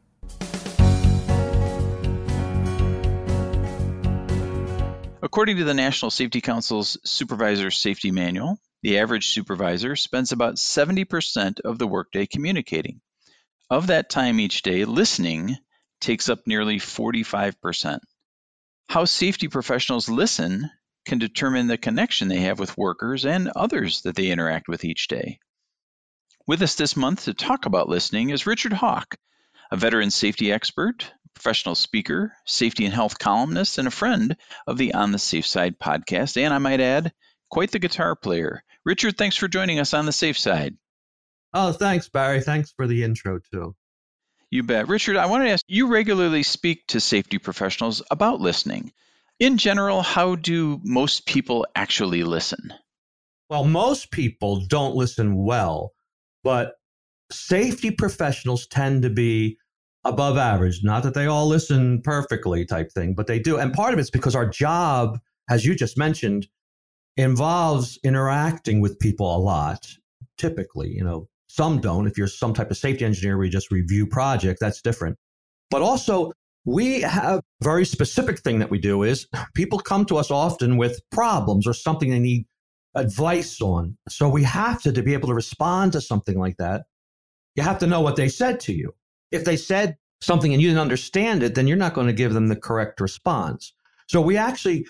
According 5.21 5.57
to 5.57 5.65
the 5.65 5.73
National 5.73 6.09
Safety 6.09 6.39
Council's 6.39 6.97
Supervisor 7.03 7.71
Safety 7.71 8.09
Manual, 8.09 8.57
the 8.81 8.99
average 8.99 9.29
supervisor 9.29 9.95
spends 9.95 10.31
about 10.31 10.55
70% 10.55 11.59
of 11.61 11.77
the 11.77 11.87
workday 11.87 12.25
communicating. 12.25 13.01
Of 13.69 13.87
that 13.87 14.09
time 14.09 14.39
each 14.39 14.63
day, 14.63 14.85
listening 14.85 15.57
takes 15.99 16.29
up 16.29 16.39
nearly 16.45 16.77
45%. 16.77 17.99
How 18.89 19.05
safety 19.05 19.47
professionals 19.47 20.09
listen 20.09 20.69
can 21.05 21.19
determine 21.19 21.67
the 21.67 21.77
connection 21.77 22.27
they 22.27 22.41
have 22.41 22.59
with 22.59 22.77
workers 22.77 23.25
and 23.25 23.47
others 23.55 24.01
that 24.01 24.15
they 24.15 24.29
interact 24.31 24.67
with 24.67 24.83
each 24.83 25.07
day. 25.07 25.39
With 26.47 26.61
us 26.61 26.75
this 26.75 26.97
month 26.97 27.25
to 27.25 27.33
talk 27.33 27.65
about 27.65 27.87
listening 27.87 28.31
is 28.31 28.45
Richard 28.45 28.73
Hawk, 28.73 29.15
a 29.71 29.77
veteran 29.77 30.11
safety 30.11 30.51
expert, 30.51 31.11
professional 31.33 31.75
speaker, 31.75 32.33
safety 32.45 32.85
and 32.85 32.93
health 32.93 33.17
columnist, 33.17 33.77
and 33.77 33.87
a 33.87 33.91
friend 33.91 34.35
of 34.67 34.77
the 34.77 34.93
On 34.93 35.11
the 35.11 35.19
Safe 35.19 35.45
Side 35.45 35.79
podcast, 35.79 36.35
and 36.35 36.53
I 36.53 36.57
might 36.57 36.81
add, 36.81 37.13
quite 37.51 37.71
the 37.71 37.79
guitar 37.79 38.15
player. 38.15 38.63
Richard, 38.85 39.17
thanks 39.17 39.35
for 39.35 39.47
joining 39.47 39.79
us 39.79 39.93
on 39.93 40.05
the 40.05 40.11
Safe 40.11 40.37
Side. 40.37 40.75
Oh, 41.53 41.71
thanks, 41.71 42.09
Barry. 42.09 42.41
Thanks 42.41 42.73
for 42.75 42.87
the 42.87 43.03
intro, 43.03 43.39
too. 43.51 43.75
You 44.49 44.63
bet. 44.63 44.87
Richard, 44.87 45.17
I 45.17 45.27
want 45.27 45.43
to 45.43 45.49
ask 45.49 45.63
you 45.67 45.87
regularly 45.87 46.43
speak 46.43 46.87
to 46.87 46.99
safety 46.99 47.37
professionals 47.37 48.01
about 48.09 48.41
listening 48.41 48.91
in 49.39 49.57
general, 49.57 50.03
how 50.03 50.35
do 50.35 50.79
most 50.83 51.25
people 51.25 51.65
actually 51.75 52.23
listen? 52.23 52.73
Well, 53.49 53.63
most 53.63 54.11
people 54.11 54.65
don't 54.67 54.95
listen 54.95 55.35
well, 55.35 55.93
but 56.43 56.75
safety 57.31 57.89
professionals 57.89 58.67
tend 58.67 59.01
to 59.01 59.09
be 59.09 59.57
above 60.03 60.37
average. 60.37 60.81
Not 60.83 61.03
that 61.03 61.15
they 61.15 61.25
all 61.25 61.47
listen 61.47 62.01
perfectly, 62.03 62.65
type 62.65 62.91
thing, 62.91 63.15
but 63.15 63.25
they 63.25 63.39
do. 63.39 63.57
And 63.57 63.73
part 63.73 63.93
of 63.93 63.99
it's 63.99 64.11
because 64.11 64.35
our 64.35 64.45
job 64.45 65.19
as 65.51 65.65
you 65.65 65.75
just 65.75 65.97
mentioned, 65.97 66.47
involves 67.17 67.99
interacting 68.03 68.81
with 68.81 68.99
people 68.99 69.35
a 69.35 69.37
lot, 69.37 69.87
typically. 70.37 70.89
You 70.89 71.03
know, 71.03 71.27
some 71.47 71.79
don't. 71.79 72.07
If 72.07 72.17
you're 72.17 72.27
some 72.27 72.53
type 72.53 72.71
of 72.71 72.77
safety 72.77 73.05
engineer 73.05 73.43
you 73.43 73.49
just 73.49 73.71
review 73.71 74.07
projects, 74.07 74.59
that's 74.59 74.81
different. 74.81 75.17
But 75.69 75.81
also, 75.81 76.31
we 76.65 77.01
have 77.01 77.39
a 77.39 77.41
very 77.63 77.85
specific 77.85 78.39
thing 78.39 78.59
that 78.59 78.69
we 78.69 78.79
do 78.79 79.03
is 79.03 79.27
people 79.55 79.79
come 79.79 80.05
to 80.05 80.17
us 80.17 80.29
often 80.29 80.77
with 80.77 81.01
problems 81.11 81.65
or 81.65 81.73
something 81.73 82.09
they 82.09 82.19
need 82.19 82.45
advice 82.95 83.61
on. 83.61 83.97
So 84.09 84.29
we 84.29 84.43
have 84.43 84.81
to, 84.83 84.91
to 84.91 85.01
be 85.01 85.13
able 85.13 85.29
to 85.29 85.33
respond 85.33 85.93
to 85.93 86.01
something 86.01 86.37
like 86.37 86.57
that, 86.57 86.83
you 87.55 87.63
have 87.63 87.79
to 87.79 87.87
know 87.87 88.01
what 88.01 88.15
they 88.15 88.29
said 88.29 88.59
to 88.61 88.73
you. 88.73 88.93
If 89.31 89.45
they 89.45 89.57
said 89.57 89.97
something 90.21 90.53
and 90.53 90.61
you 90.61 90.67
didn't 90.69 90.81
understand 90.81 91.41
it, 91.41 91.55
then 91.55 91.67
you're 91.67 91.77
not 91.77 91.93
going 91.93 92.07
to 92.07 92.13
give 92.13 92.33
them 92.33 92.47
the 92.47 92.55
correct 92.55 93.01
response. 93.01 93.73
So 94.07 94.21
we 94.21 94.37
actually 94.37 94.85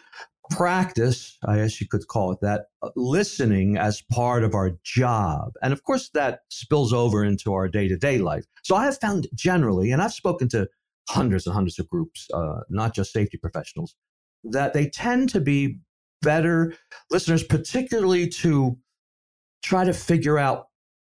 practice, 0.51 1.37
I 1.45 1.57
guess 1.57 1.81
you 1.81 1.87
could 1.87 2.07
call 2.07 2.31
it 2.31 2.39
that, 2.41 2.65
uh, 2.81 2.89
listening 2.95 3.77
as 3.77 4.03
part 4.11 4.43
of 4.43 4.53
our 4.53 4.71
job. 4.83 5.53
And 5.63 5.73
of 5.73 5.83
course, 5.83 6.09
that 6.13 6.41
spills 6.49 6.93
over 6.93 7.23
into 7.23 7.53
our 7.53 7.67
day 7.67 7.87
to 7.87 7.97
day 7.97 8.19
life. 8.19 8.45
So 8.63 8.75
I 8.75 8.85
have 8.85 8.99
found 8.99 9.27
generally, 9.33 9.91
and 9.91 10.01
I've 10.01 10.13
spoken 10.13 10.49
to 10.49 10.67
hundreds 11.09 11.45
and 11.47 11.53
hundreds 11.53 11.79
of 11.79 11.89
groups, 11.89 12.27
uh, 12.33 12.61
not 12.69 12.93
just 12.93 13.11
safety 13.11 13.37
professionals, 13.37 13.95
that 14.43 14.73
they 14.73 14.89
tend 14.89 15.29
to 15.29 15.39
be 15.39 15.79
better 16.21 16.75
listeners, 17.09 17.43
particularly 17.43 18.27
to 18.27 18.77
try 19.63 19.83
to 19.83 19.93
figure 19.93 20.37
out 20.37 20.67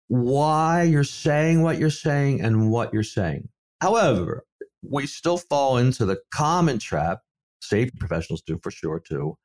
why 0.08 0.82
you're 0.82 1.04
saying 1.04 1.62
what 1.62 1.78
you're 1.78 1.90
saying 1.90 2.40
and 2.40 2.70
what 2.70 2.92
you're 2.92 3.02
saying. 3.02 3.48
However, 3.80 4.44
we 4.88 5.06
still 5.06 5.38
fall 5.38 5.78
into 5.78 6.04
the 6.04 6.18
common 6.32 6.78
trap, 6.78 7.20
safety 7.68 7.96
professionals 7.98 8.42
do 8.42 8.58
for 8.62 8.70
sure 8.70 9.00
too, 9.00 9.36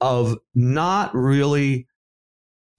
of 0.00 0.36
not 0.54 1.14
really 1.14 1.86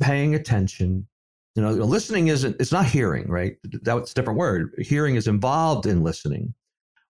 paying 0.01 0.35
attention. 0.35 1.07
You 1.55 1.63
know, 1.63 1.71
listening 1.71 2.27
isn't, 2.27 2.55
it's 2.59 2.71
not 2.71 2.85
hearing, 2.85 3.29
right? 3.29 3.55
That's 3.63 4.11
a 4.11 4.13
different 4.13 4.39
word. 4.39 4.73
Hearing 4.79 5.15
is 5.15 5.27
involved 5.27 5.85
in 5.85 6.03
listening. 6.03 6.53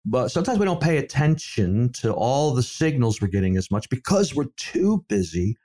But 0.03 0.29
sometimes 0.29 0.57
we 0.57 0.65
don't 0.65 0.81
pay 0.81 0.97
attention 0.97 1.91
to 1.93 2.11
all 2.13 2.53
the 2.53 2.63
signals 2.63 3.21
we're 3.21 3.27
getting 3.27 3.55
as 3.55 3.69
much 3.69 3.87
because 3.89 4.33
we're 4.33 4.49
too 4.57 5.05
busy 5.07 5.57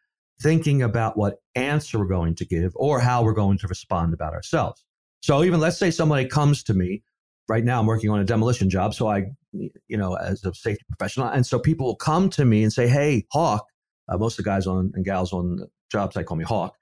thinking 0.42 0.82
about 0.82 1.16
what 1.16 1.36
answer 1.54 1.98
we're 1.98 2.04
going 2.04 2.34
to 2.34 2.44
give 2.44 2.72
or 2.76 3.00
how 3.00 3.22
we're 3.22 3.32
going 3.32 3.56
to 3.58 3.66
respond 3.66 4.12
about 4.12 4.34
ourselves. 4.34 4.84
So 5.20 5.42
even 5.42 5.58
let's 5.60 5.78
say 5.78 5.90
somebody 5.90 6.26
comes 6.26 6.62
to 6.64 6.74
me 6.74 7.02
right 7.48 7.64
now, 7.64 7.80
I'm 7.80 7.86
working 7.86 8.10
on 8.10 8.20
a 8.20 8.24
demolition 8.24 8.70
job. 8.70 8.94
So 8.94 9.08
I, 9.08 9.26
you 9.52 9.96
know, 9.96 10.14
as 10.14 10.44
a 10.44 10.54
safety 10.54 10.84
professional. 10.88 11.28
And 11.28 11.46
so 11.46 11.58
people 11.58 11.86
will 11.86 11.96
come 11.96 12.30
to 12.30 12.44
me 12.44 12.62
and 12.62 12.72
say, 12.72 12.88
Hey, 12.88 13.26
Hawk, 13.30 13.66
uh, 14.08 14.16
most 14.16 14.38
of 14.38 14.44
the 14.44 14.50
guys 14.50 14.66
on 14.66 14.92
and 14.94 15.04
gals 15.04 15.32
on 15.32 15.66
jobs, 15.90 16.16
I 16.16 16.22
call 16.22 16.36
me 16.36 16.44
Hawk. 16.44 16.74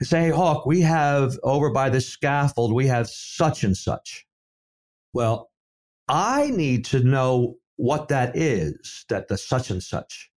They 0.00 0.06
say, 0.06 0.24
Hey, 0.24 0.30
Hawk, 0.30 0.66
we 0.66 0.80
have 0.82 1.38
over 1.42 1.70
by 1.70 1.90
this 1.90 2.08
scaffold, 2.08 2.72
we 2.72 2.86
have 2.86 3.08
such 3.08 3.64
and 3.64 3.76
such. 3.76 4.26
Well, 5.12 5.50
I 6.08 6.50
need 6.50 6.84
to 6.86 7.00
know 7.00 7.56
what 7.76 8.08
that 8.08 8.36
is, 8.36 9.04
that 9.08 9.28
the 9.28 9.36
such 9.36 9.70
and 9.70 9.82
such. 9.82 10.30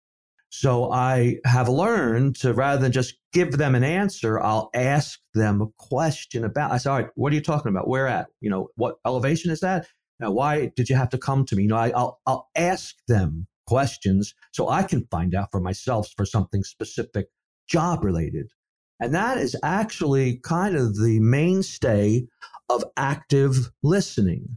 So 0.59 0.91
I 0.91 1.37
have 1.45 1.69
learned 1.69 2.37
to 2.37 2.55
rather 2.55 2.81
than 2.81 2.91
just 2.91 3.19
give 3.35 3.59
them 3.59 3.75
an 3.75 3.85
answer, 3.85 4.41
I'll 4.41 4.71
ask 4.73 5.21
them 5.35 5.61
a 5.61 5.67
question 5.77 6.45
about. 6.45 6.71
I 6.71 6.79
said, 6.79 6.91
all 6.91 6.97
right, 6.97 7.11
what 7.15 7.31
are 7.31 7.35
you 7.35 7.43
talking 7.43 7.69
about? 7.69 7.89
Where 7.89 8.07
at? 8.07 8.29
You 8.41 8.49
know, 8.49 8.71
what 8.75 8.97
elevation 9.05 9.51
is 9.51 9.61
that? 9.61 9.87
Now, 10.19 10.31
why 10.31 10.73
did 10.75 10.89
you 10.89 10.97
have 10.97 11.11
to 11.11 11.19
come 11.19 11.45
to 11.45 11.57
me? 11.57 11.65
You 11.65 11.69
know, 11.69 11.77
I, 11.77 11.89
will 11.89 12.21
I'll 12.25 12.49
ask 12.57 12.95
them 13.07 13.47
questions 13.67 14.33
so 14.53 14.71
I 14.71 14.83
can 14.83 15.07
find 15.11 15.35
out 15.35 15.51
for 15.51 15.61
myself 15.61 16.09
for 16.17 16.25
something 16.25 16.65
specific, 16.65 17.27
job 17.69 18.03
related. 18.03 18.49
And 18.99 19.15
that 19.15 19.37
is 19.37 19.57
actually 19.63 20.39
kind 20.39 20.75
of 20.75 20.97
the 20.97 21.21
mainstay 21.21 22.29
of 22.71 22.83
active 22.97 23.71
listening 23.83 24.57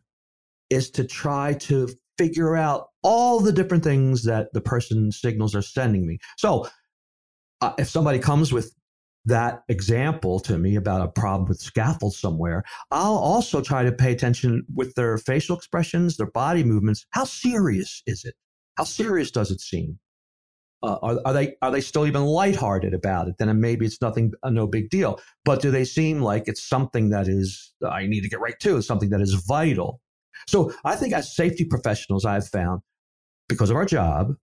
is 0.70 0.91
to 0.91 1.03
try 1.03 1.56
to 1.56 1.89
figure 2.18 2.56
out 2.56 2.88
all 3.03 3.39
the 3.39 3.51
different 3.51 3.84
things 3.84 4.24
that 4.24 4.51
the 4.53 4.62
person 4.62 5.12
signals 5.12 5.56
are 5.56 5.62
sending 5.62 6.06
me. 6.06 6.20
So 6.38 6.68
uh, 7.62 7.74
if 7.77 7.89
somebody 7.89 8.20
comes 8.20 8.51
with 8.51 8.74
that 9.25 9.63
example 9.70 10.39
to 10.39 10.58
me 10.58 10.75
about 10.75 11.01
a 11.01 11.08
problem 11.08 11.48
with 11.48 11.60
scaffold 11.60 12.13
somewhere, 12.13 12.63
I'll 12.91 13.18
also 13.18 13.62
try 13.62 13.84
to 13.84 13.91
pay 13.91 14.12
attention 14.12 14.65
with 14.74 14.96
their 14.96 15.18
facial 15.18 15.56
expressions, 15.56 16.18
their 16.18 16.32
body 16.32 16.63
movements. 16.63 17.06
How 17.12 17.25
serious 17.25 18.01
is 18.06 18.25
it? 18.25 18.36
How 18.77 18.86
serious 18.86 19.32
does 19.32 19.51
it 19.51 19.60
seem? 19.60 20.00
Uh, 20.82 20.98
are, 21.01 21.20
are, 21.25 21.34
they 21.34 21.56
are 21.62 21.72
they 21.72 21.82
still 21.82 22.08
even 22.08 22.24
lighthearted 22.24 22.94
about 22.94 23.27
it? 23.27 23.36
Then 23.38 23.60
maybe 23.60 23.86
it's 23.86 24.01
nothing, 24.01 24.32
uh, 24.44 24.50
no 24.50 24.65
big 24.65 24.89
deal. 24.89 25.20
But 25.44 25.62
do 25.62 25.72
they 25.72 25.84
seem 25.84 26.22
like 26.22 26.48
it's 26.48 26.68
something 26.68 27.10
that 27.10 27.27
is 27.27 27.74
I 27.86 28.08
need 28.08 28.22
to 28.22 28.29
get 28.29 28.39
right 28.39 28.58
to, 28.62 28.82
something 28.82 29.10
that 29.10 29.20
is 29.20 29.34
vital? 29.34 30.00
So 30.48 30.74
I 30.84 30.96
think 30.96 31.13
as 31.13 31.36
safety 31.36 31.65
professionals, 31.65 32.25
I've 32.25 32.48
found 32.48 32.81
because 33.48 33.69
of 33.69 33.75
our 33.75 33.86
job, 33.86 34.36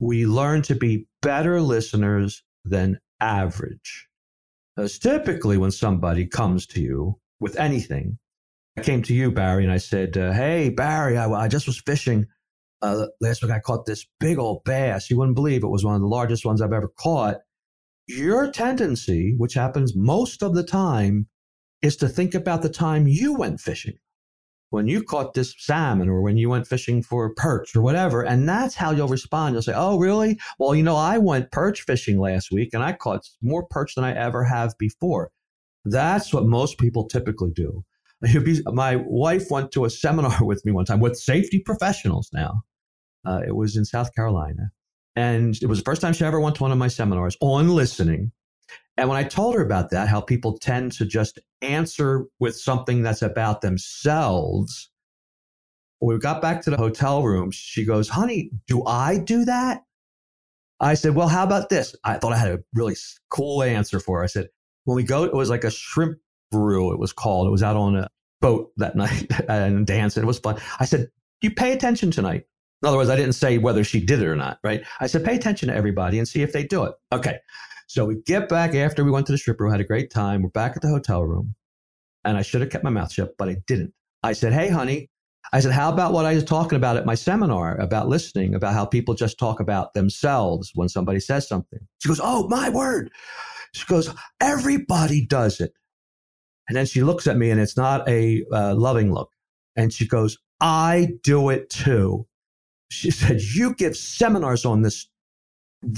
we 0.00 0.26
learn 0.26 0.62
to 0.62 0.74
be 0.74 1.06
better 1.22 1.60
listeners 1.60 2.42
than 2.64 2.98
average. 3.20 4.08
Because 4.74 4.98
typically, 4.98 5.56
when 5.56 5.70
somebody 5.70 6.26
comes 6.26 6.66
to 6.68 6.80
you 6.80 7.18
with 7.40 7.58
anything, 7.58 8.18
I 8.76 8.82
came 8.82 9.02
to 9.02 9.14
you, 9.14 9.30
Barry, 9.30 9.62
and 9.62 9.72
I 9.72 9.76
said, 9.76 10.16
uh, 10.16 10.32
Hey, 10.32 10.68
Barry, 10.70 11.16
I, 11.16 11.30
I, 11.30 11.48
just 11.48 11.66
was 11.66 11.80
fishing. 11.80 12.26
Uh, 12.82 13.06
last 13.20 13.42
week 13.42 13.52
I 13.52 13.60
caught 13.60 13.86
this 13.86 14.04
big 14.18 14.38
old 14.38 14.64
bass. 14.64 15.10
You 15.10 15.18
wouldn't 15.18 15.36
believe 15.36 15.62
it 15.62 15.68
was 15.68 15.84
one 15.84 15.94
of 15.94 16.00
the 16.00 16.08
largest 16.08 16.44
ones 16.44 16.60
I've 16.60 16.72
ever 16.72 16.90
caught. 16.98 17.36
Your 18.08 18.50
tendency, 18.50 19.34
which 19.38 19.54
happens 19.54 19.94
most 19.94 20.42
of 20.42 20.54
the 20.54 20.64
time, 20.64 21.28
is 21.82 21.96
to 21.98 22.08
think 22.08 22.34
about 22.34 22.62
the 22.62 22.68
time 22.68 23.06
you 23.06 23.34
went 23.34 23.60
fishing 23.60 23.96
when 24.70 24.88
you 24.88 25.02
caught 25.02 25.34
this 25.34 25.54
salmon 25.58 26.08
or 26.08 26.22
when 26.22 26.36
you 26.36 26.50
went 26.50 26.66
fishing 26.66 27.02
for 27.02 27.32
perch 27.34 27.74
or 27.76 27.82
whatever. 27.82 28.22
And 28.22 28.48
that's 28.48 28.74
how 28.74 28.90
you'll 28.90 29.08
respond. 29.08 29.54
You'll 29.54 29.62
say, 29.62 29.74
Oh, 29.74 29.98
really? 29.98 30.38
Well, 30.58 30.74
you 30.74 30.82
know, 30.82 30.96
I 30.96 31.18
went 31.18 31.52
perch 31.52 31.82
fishing 31.82 32.18
last 32.18 32.50
week 32.50 32.70
and 32.72 32.82
I 32.82 32.92
caught 32.92 33.28
more 33.42 33.66
perch 33.66 33.94
than 33.94 34.04
I 34.04 34.14
ever 34.14 34.44
have 34.44 34.76
before. 34.78 35.30
That's 35.84 36.32
what 36.32 36.46
most 36.46 36.78
people 36.78 37.06
typically 37.06 37.52
do. 37.54 37.84
My 38.66 38.96
wife 38.96 39.50
went 39.50 39.70
to 39.72 39.84
a 39.84 39.90
seminar 39.90 40.38
with 40.44 40.64
me 40.64 40.72
one 40.72 40.86
time 40.86 41.00
with 41.00 41.16
safety 41.16 41.60
professionals 41.60 42.30
now. 42.32 42.62
Uh, 43.26 43.40
it 43.46 43.56
was 43.56 43.76
in 43.76 43.84
South 43.84 44.14
Carolina. 44.14 44.70
And 45.16 45.56
it 45.62 45.66
was 45.66 45.78
the 45.78 45.84
first 45.84 46.02
time 46.02 46.12
she 46.12 46.24
ever 46.24 46.40
went 46.40 46.56
to 46.56 46.62
one 46.62 46.72
of 46.72 46.78
my 46.78 46.88
seminars 46.88 47.36
on 47.40 47.68
listening. 47.68 48.32
And 48.96 49.08
when 49.08 49.18
I 49.18 49.24
told 49.24 49.54
her 49.54 49.62
about 49.62 49.90
that, 49.90 50.08
how 50.08 50.20
people 50.20 50.58
tend 50.58 50.92
to 50.92 51.04
just 51.04 51.38
answer 51.62 52.26
with 52.38 52.56
something 52.56 53.02
that's 53.02 53.22
about 53.22 53.60
themselves, 53.60 54.90
when 55.98 56.14
we 56.14 56.20
got 56.20 56.42
back 56.42 56.62
to 56.62 56.70
the 56.70 56.76
hotel 56.76 57.22
room, 57.22 57.50
she 57.50 57.84
goes, 57.84 58.08
Honey, 58.08 58.50
do 58.66 58.84
I 58.86 59.18
do 59.18 59.44
that? 59.46 59.82
I 60.80 60.94
said, 60.94 61.14
Well, 61.14 61.28
how 61.28 61.44
about 61.44 61.70
this? 61.70 61.96
I 62.04 62.14
thought 62.14 62.32
I 62.32 62.36
had 62.36 62.52
a 62.52 62.58
really 62.74 62.94
cool 63.30 63.62
answer 63.62 63.98
for 63.98 64.18
her. 64.18 64.24
I 64.24 64.28
said, 64.28 64.48
When 64.84 64.96
we 64.96 65.02
go, 65.02 65.24
it 65.24 65.34
was 65.34 65.50
like 65.50 65.64
a 65.64 65.70
shrimp 65.70 66.18
brew, 66.50 66.92
it 66.92 66.98
was 66.98 67.12
called. 67.12 67.48
It 67.48 67.50
was 67.50 67.62
out 67.62 67.76
on 67.76 67.96
a 67.96 68.08
boat 68.40 68.70
that 68.76 68.96
night 68.96 69.26
and 69.48 69.86
dancing. 69.86 70.22
It 70.22 70.26
was 70.26 70.38
fun. 70.38 70.60
I 70.78 70.84
said, 70.84 71.08
You 71.40 71.50
pay 71.50 71.72
attention 71.72 72.10
tonight. 72.10 72.44
In 72.82 72.88
other 72.88 72.98
words, 72.98 73.08
I 73.08 73.16
didn't 73.16 73.32
say 73.34 73.56
whether 73.56 73.82
she 73.82 73.98
did 73.98 74.20
it 74.20 74.26
or 74.26 74.36
not, 74.36 74.58
right? 74.62 74.84
I 75.00 75.06
said, 75.06 75.24
Pay 75.24 75.36
attention 75.36 75.68
to 75.68 75.74
everybody 75.74 76.18
and 76.18 76.28
see 76.28 76.42
if 76.42 76.52
they 76.52 76.64
do 76.64 76.84
it. 76.84 76.94
Okay. 77.12 77.38
So 77.86 78.04
we 78.04 78.16
get 78.26 78.48
back 78.48 78.74
after 78.74 79.04
we 79.04 79.10
went 79.10 79.26
to 79.26 79.32
the 79.32 79.38
strip 79.38 79.60
room, 79.60 79.70
had 79.70 79.80
a 79.80 79.84
great 79.84 80.10
time. 80.10 80.42
We're 80.42 80.48
back 80.50 80.76
at 80.76 80.82
the 80.82 80.88
hotel 80.88 81.22
room. 81.24 81.54
And 82.24 82.36
I 82.36 82.42
should 82.42 82.60
have 82.62 82.70
kept 82.70 82.84
my 82.84 82.90
mouth 82.90 83.12
shut, 83.12 83.36
but 83.38 83.48
I 83.48 83.56
didn't. 83.66 83.92
I 84.22 84.32
said, 84.32 84.52
Hey, 84.52 84.68
honey, 84.68 85.10
I 85.52 85.60
said, 85.60 85.72
How 85.72 85.92
about 85.92 86.12
what 86.12 86.24
I 86.24 86.34
was 86.34 86.44
talking 86.44 86.76
about 86.76 86.96
at 86.96 87.06
my 87.06 87.14
seminar 87.14 87.76
about 87.76 88.08
listening, 88.08 88.54
about 88.54 88.74
how 88.74 88.86
people 88.86 89.14
just 89.14 89.38
talk 89.38 89.60
about 89.60 89.92
themselves 89.94 90.70
when 90.74 90.88
somebody 90.88 91.20
says 91.20 91.46
something? 91.46 91.80
She 91.98 92.08
goes, 92.08 92.20
Oh, 92.22 92.48
my 92.48 92.70
word. 92.70 93.10
She 93.72 93.84
goes, 93.86 94.12
Everybody 94.40 95.26
does 95.26 95.60
it. 95.60 95.72
And 96.68 96.76
then 96.76 96.86
she 96.86 97.02
looks 97.02 97.26
at 97.26 97.36
me 97.36 97.50
and 97.50 97.60
it's 97.60 97.76
not 97.76 98.08
a 98.08 98.44
uh, 98.52 98.74
loving 98.74 99.12
look. 99.12 99.30
And 99.76 99.92
she 99.92 100.06
goes, 100.06 100.38
I 100.60 101.08
do 101.22 101.50
it 101.50 101.68
too. 101.68 102.26
She 102.90 103.10
said, 103.12 103.40
You 103.40 103.74
give 103.74 103.96
seminars 103.96 104.64
on 104.64 104.82
this 104.82 105.08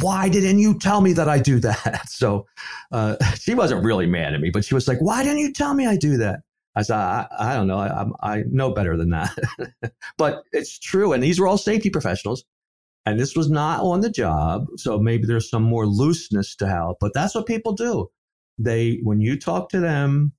why 0.01 0.29
didn't 0.29 0.59
you 0.59 0.79
tell 0.79 1.01
me 1.01 1.13
that 1.15 1.29
I 1.29 1.39
do 1.39 1.61
that? 1.61 2.03
So 2.09 2.47
uh, 2.93 3.17
she 3.41 3.55
wasn't 3.55 3.85
really 3.85 4.07
mad 4.07 4.35
at 4.35 4.41
me, 4.41 4.51
but 4.51 4.65
she 4.65 4.75
was 4.75 4.89
like, 4.89 4.99
why 5.01 5.23
didn't 5.23 5.39
you 5.39 5.53
tell 5.53 5.75
me 5.75 5.87
I 5.87 5.97
do 5.97 6.17
that? 6.19 6.41
I 6.75 6.83
said, 6.83 6.97
I, 6.97 7.27
I 7.39 7.55
don't 7.55 7.67
know. 7.67 7.79
I, 7.79 8.07
I 8.23 8.43
know 8.51 8.71
better 8.71 8.97
than 8.97 9.11
that. 9.11 9.37
but 10.19 10.43
it's 10.53 10.79
true. 10.79 11.13
And 11.13 11.23
these 11.23 11.41
were 11.41 11.47
all 11.47 11.59
safety 11.59 11.91
professionals. 11.91 12.45
And 13.07 13.19
this 13.19 13.37
was 13.37 13.49
not 13.49 13.81
on 13.81 14.01
the 14.01 14.11
job. 14.11 14.67
So 14.77 14.99
maybe 14.99 15.27
there's 15.27 15.49
some 15.49 15.63
more 15.63 15.87
looseness 15.87 16.57
to 16.57 16.69
how, 16.69 16.97
but 17.01 17.15
that's 17.15 17.35
what 17.35 17.47
people 17.47 17.73
do. 17.73 18.09
They, 18.59 19.01
when 19.03 19.21
you 19.21 19.39
talk 19.39 19.71
to 19.71 19.81
them, 19.81 20.33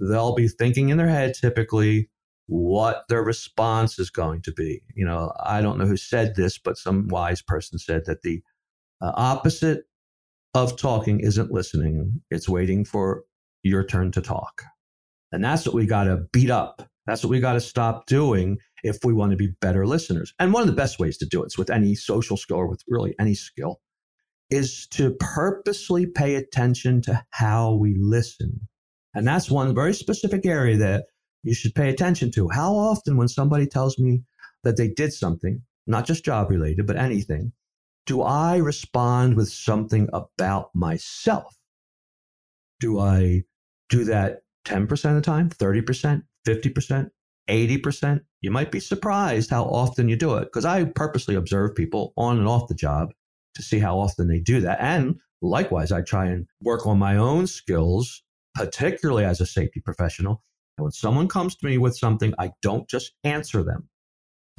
they'll 0.00 0.34
be 0.34 0.48
thinking 0.48 0.88
in 0.90 0.98
their 0.98 1.08
head 1.08 1.34
typically 1.34 2.10
what 2.46 3.04
their 3.08 3.22
response 3.22 3.98
is 3.98 4.10
going 4.10 4.42
to 4.42 4.52
be. 4.52 4.82
You 4.94 5.04
know, 5.04 5.32
I 5.40 5.60
don't 5.60 5.78
know 5.78 5.86
who 5.86 5.96
said 5.96 6.34
this, 6.34 6.58
but 6.58 6.78
some 6.78 7.08
wise 7.08 7.42
person 7.42 7.78
said 7.78 8.04
that 8.06 8.22
the 8.22 8.42
Uh, 9.00 9.12
opposite 9.14 9.84
of 10.54 10.76
talking 10.76 11.20
isn't 11.20 11.52
listening, 11.52 12.20
it's 12.30 12.48
waiting 12.48 12.84
for 12.84 13.24
your 13.62 13.84
turn 13.84 14.10
to 14.12 14.22
talk. 14.22 14.62
And 15.32 15.44
that's 15.44 15.66
what 15.66 15.74
we 15.74 15.86
got 15.86 16.04
to 16.04 16.24
beat 16.32 16.50
up. 16.50 16.88
That's 17.06 17.22
what 17.22 17.30
we 17.30 17.40
got 17.40 17.54
to 17.54 17.60
stop 17.60 18.06
doing 18.06 18.58
if 18.82 18.98
we 19.04 19.12
want 19.12 19.32
to 19.32 19.36
be 19.36 19.48
better 19.60 19.86
listeners. 19.86 20.32
And 20.38 20.52
one 20.52 20.62
of 20.62 20.66
the 20.66 20.74
best 20.74 20.98
ways 20.98 21.18
to 21.18 21.26
do 21.26 21.42
it 21.42 21.48
is 21.48 21.58
with 21.58 21.70
any 21.70 21.94
social 21.94 22.36
skill 22.36 22.58
or 22.58 22.68
with 22.68 22.82
really 22.88 23.14
any 23.18 23.34
skill 23.34 23.80
is 24.50 24.86
to 24.88 25.14
purposely 25.18 26.06
pay 26.06 26.36
attention 26.36 27.02
to 27.02 27.24
how 27.30 27.74
we 27.74 27.96
listen. 27.98 28.60
And 29.14 29.26
that's 29.26 29.50
one 29.50 29.74
very 29.74 29.94
specific 29.94 30.46
area 30.46 30.76
that 30.76 31.06
you 31.42 31.54
should 31.54 31.74
pay 31.74 31.88
attention 31.88 32.30
to. 32.32 32.48
How 32.48 32.74
often, 32.74 33.16
when 33.16 33.28
somebody 33.28 33.66
tells 33.66 33.98
me 33.98 34.22
that 34.62 34.76
they 34.76 34.88
did 34.88 35.12
something, 35.12 35.62
not 35.86 36.06
just 36.06 36.24
job 36.24 36.50
related, 36.50 36.86
but 36.86 36.96
anything, 36.96 37.52
do 38.06 38.22
I 38.22 38.56
respond 38.56 39.36
with 39.36 39.48
something 39.48 40.08
about 40.12 40.70
myself? 40.74 41.56
Do 42.78 43.00
I 43.00 43.42
do 43.88 44.04
that 44.04 44.42
10% 44.66 44.90
of 44.92 45.14
the 45.16 45.20
time, 45.20 45.50
30%, 45.50 46.22
50%, 46.46 47.10
80%? 47.48 48.20
You 48.40 48.50
might 48.50 48.70
be 48.70 48.80
surprised 48.80 49.50
how 49.50 49.64
often 49.64 50.08
you 50.08 50.16
do 50.16 50.36
it 50.36 50.44
because 50.44 50.64
I 50.64 50.84
purposely 50.84 51.34
observe 51.34 51.74
people 51.74 52.12
on 52.16 52.38
and 52.38 52.46
off 52.46 52.68
the 52.68 52.74
job 52.74 53.12
to 53.56 53.62
see 53.62 53.80
how 53.80 53.98
often 53.98 54.28
they 54.28 54.38
do 54.38 54.60
that. 54.60 54.78
And 54.80 55.16
likewise, 55.42 55.90
I 55.90 56.02
try 56.02 56.26
and 56.26 56.46
work 56.62 56.86
on 56.86 56.98
my 56.98 57.16
own 57.16 57.46
skills, 57.46 58.22
particularly 58.54 59.24
as 59.24 59.40
a 59.40 59.46
safety 59.46 59.80
professional. 59.80 60.42
And 60.78 60.84
when 60.84 60.92
someone 60.92 61.26
comes 61.26 61.56
to 61.56 61.66
me 61.66 61.78
with 61.78 61.96
something, 61.96 62.34
I 62.38 62.52
don't 62.62 62.88
just 62.88 63.14
answer 63.24 63.64
them. 63.64 63.88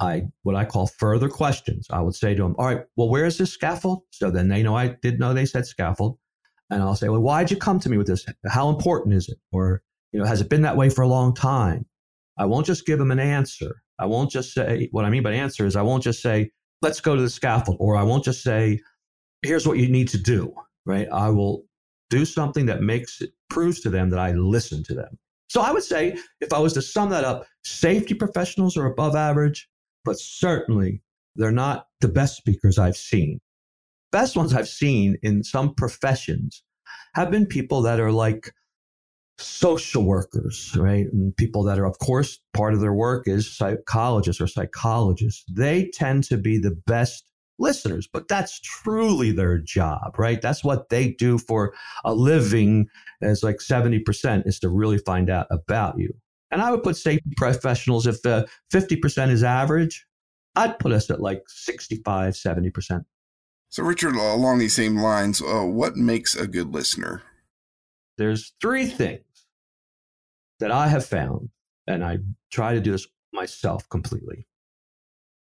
I 0.00 0.28
what 0.42 0.54
I 0.54 0.64
call 0.64 0.86
further 0.86 1.28
questions. 1.28 1.86
I 1.90 2.00
would 2.00 2.14
say 2.14 2.34
to 2.34 2.42
them, 2.42 2.54
"All 2.58 2.66
right, 2.66 2.84
well, 2.96 3.08
where 3.08 3.24
is 3.24 3.38
this 3.38 3.52
scaffold?" 3.52 4.02
So 4.10 4.30
then 4.30 4.48
they 4.48 4.62
know 4.62 4.76
I 4.76 4.96
did 5.02 5.18
know 5.18 5.34
they 5.34 5.46
said 5.46 5.66
scaffold, 5.66 6.18
and 6.70 6.82
I'll 6.82 6.94
say, 6.94 7.08
"Well, 7.08 7.20
why'd 7.20 7.50
you 7.50 7.56
come 7.56 7.80
to 7.80 7.88
me 7.88 7.98
with 7.98 8.06
this? 8.06 8.24
How 8.46 8.68
important 8.68 9.14
is 9.14 9.28
it? 9.28 9.38
Or 9.52 9.82
you 10.12 10.20
know, 10.20 10.26
has 10.26 10.40
it 10.40 10.48
been 10.48 10.62
that 10.62 10.76
way 10.76 10.88
for 10.88 11.02
a 11.02 11.08
long 11.08 11.34
time?" 11.34 11.86
I 12.38 12.46
won't 12.46 12.66
just 12.66 12.86
give 12.86 12.98
them 13.00 13.10
an 13.10 13.18
answer. 13.18 13.82
I 13.98 14.06
won't 14.06 14.30
just 14.30 14.52
say 14.54 14.88
what 14.92 15.04
I 15.04 15.10
mean 15.10 15.24
by 15.24 15.32
answer 15.32 15.66
is 15.66 15.74
I 15.74 15.82
won't 15.82 16.04
just 16.04 16.22
say, 16.22 16.52
"Let's 16.82 17.00
go 17.00 17.16
to 17.16 17.22
the 17.22 17.30
scaffold," 17.30 17.78
or 17.80 17.96
I 17.96 18.04
won't 18.04 18.24
just 18.24 18.42
say, 18.42 18.80
"Here's 19.42 19.66
what 19.66 19.78
you 19.78 19.88
need 19.88 20.08
to 20.08 20.18
do." 20.18 20.54
Right? 20.86 21.08
I 21.12 21.30
will 21.30 21.64
do 22.08 22.24
something 22.24 22.66
that 22.66 22.82
makes 22.82 23.20
it 23.20 23.32
proves 23.50 23.80
to 23.80 23.90
them 23.90 24.10
that 24.10 24.20
I 24.20 24.32
listen 24.32 24.84
to 24.84 24.94
them. 24.94 25.18
So 25.48 25.60
I 25.60 25.72
would 25.72 25.82
say, 25.82 26.16
if 26.40 26.52
I 26.52 26.58
was 26.58 26.74
to 26.74 26.82
sum 26.82 27.10
that 27.10 27.24
up, 27.24 27.46
safety 27.64 28.14
professionals 28.14 28.76
are 28.76 28.86
above 28.86 29.16
average 29.16 29.68
but 30.08 30.18
certainly 30.18 31.02
they're 31.36 31.52
not 31.52 31.88
the 32.00 32.08
best 32.08 32.38
speakers 32.38 32.78
I've 32.78 32.96
seen. 32.96 33.40
Best 34.10 34.38
ones 34.38 34.54
I've 34.54 34.66
seen 34.66 35.18
in 35.22 35.44
some 35.44 35.74
professions 35.74 36.62
have 37.14 37.30
been 37.30 37.44
people 37.44 37.82
that 37.82 38.00
are 38.00 38.10
like 38.10 38.54
social 39.36 40.02
workers, 40.02 40.74
right? 40.78 41.04
And 41.12 41.36
people 41.36 41.62
that 41.64 41.78
are, 41.78 41.84
of 41.84 41.98
course, 41.98 42.40
part 42.54 42.72
of 42.72 42.80
their 42.80 42.94
work 42.94 43.28
is 43.28 43.54
psychologists 43.54 44.40
or 44.40 44.46
psychologists. 44.46 45.44
They 45.52 45.90
tend 45.92 46.24
to 46.24 46.38
be 46.38 46.56
the 46.56 46.76
best 46.86 47.24
listeners, 47.58 48.08
but 48.10 48.28
that's 48.28 48.58
truly 48.60 49.30
their 49.30 49.58
job, 49.58 50.18
right? 50.18 50.40
That's 50.40 50.64
what 50.64 50.88
they 50.88 51.10
do 51.10 51.36
for 51.36 51.74
a 52.02 52.14
living, 52.14 52.86
as 53.20 53.42
like 53.42 53.58
70% 53.58 54.46
is 54.46 54.58
to 54.60 54.70
really 54.70 54.96
find 54.96 55.28
out 55.28 55.48
about 55.50 55.98
you. 55.98 56.14
And 56.50 56.62
I 56.62 56.70
would 56.70 56.82
put 56.82 56.96
safety 56.96 57.30
professionals, 57.36 58.06
if 58.06 58.24
uh, 58.24 58.46
50% 58.72 59.30
is 59.30 59.42
average, 59.44 60.06
I'd 60.56 60.78
put 60.78 60.92
us 60.92 61.10
at 61.10 61.20
like 61.20 61.42
65, 61.48 62.34
70%. 62.34 63.04
So, 63.70 63.82
Richard, 63.82 64.14
along 64.14 64.58
these 64.58 64.74
same 64.74 64.96
lines, 64.96 65.42
uh, 65.42 65.62
what 65.62 65.94
makes 65.94 66.34
a 66.34 66.46
good 66.46 66.72
listener? 66.72 67.22
There's 68.16 68.54
three 68.60 68.86
things 68.86 69.22
that 70.58 70.72
I 70.72 70.88
have 70.88 71.04
found, 71.04 71.50
and 71.86 72.02
I 72.02 72.18
try 72.50 72.74
to 72.74 72.80
do 72.80 72.92
this 72.92 73.06
myself 73.32 73.88
completely. 73.90 74.46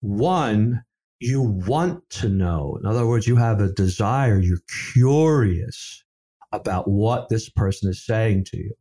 One, 0.01 0.83
you 1.19 1.41
want 1.41 2.09
to 2.09 2.29
know. 2.29 2.77
In 2.81 2.87
other 2.87 3.05
words, 3.05 3.27
you 3.27 3.35
have 3.35 3.61
a 3.61 3.71
desire, 3.71 4.39
you're 4.39 4.57
curious 4.93 6.03
about 6.51 6.89
what 6.89 7.29
this 7.29 7.49
person 7.49 7.89
is 7.89 8.05
saying 8.05 8.45
to 8.45 8.57
you. 8.57 8.73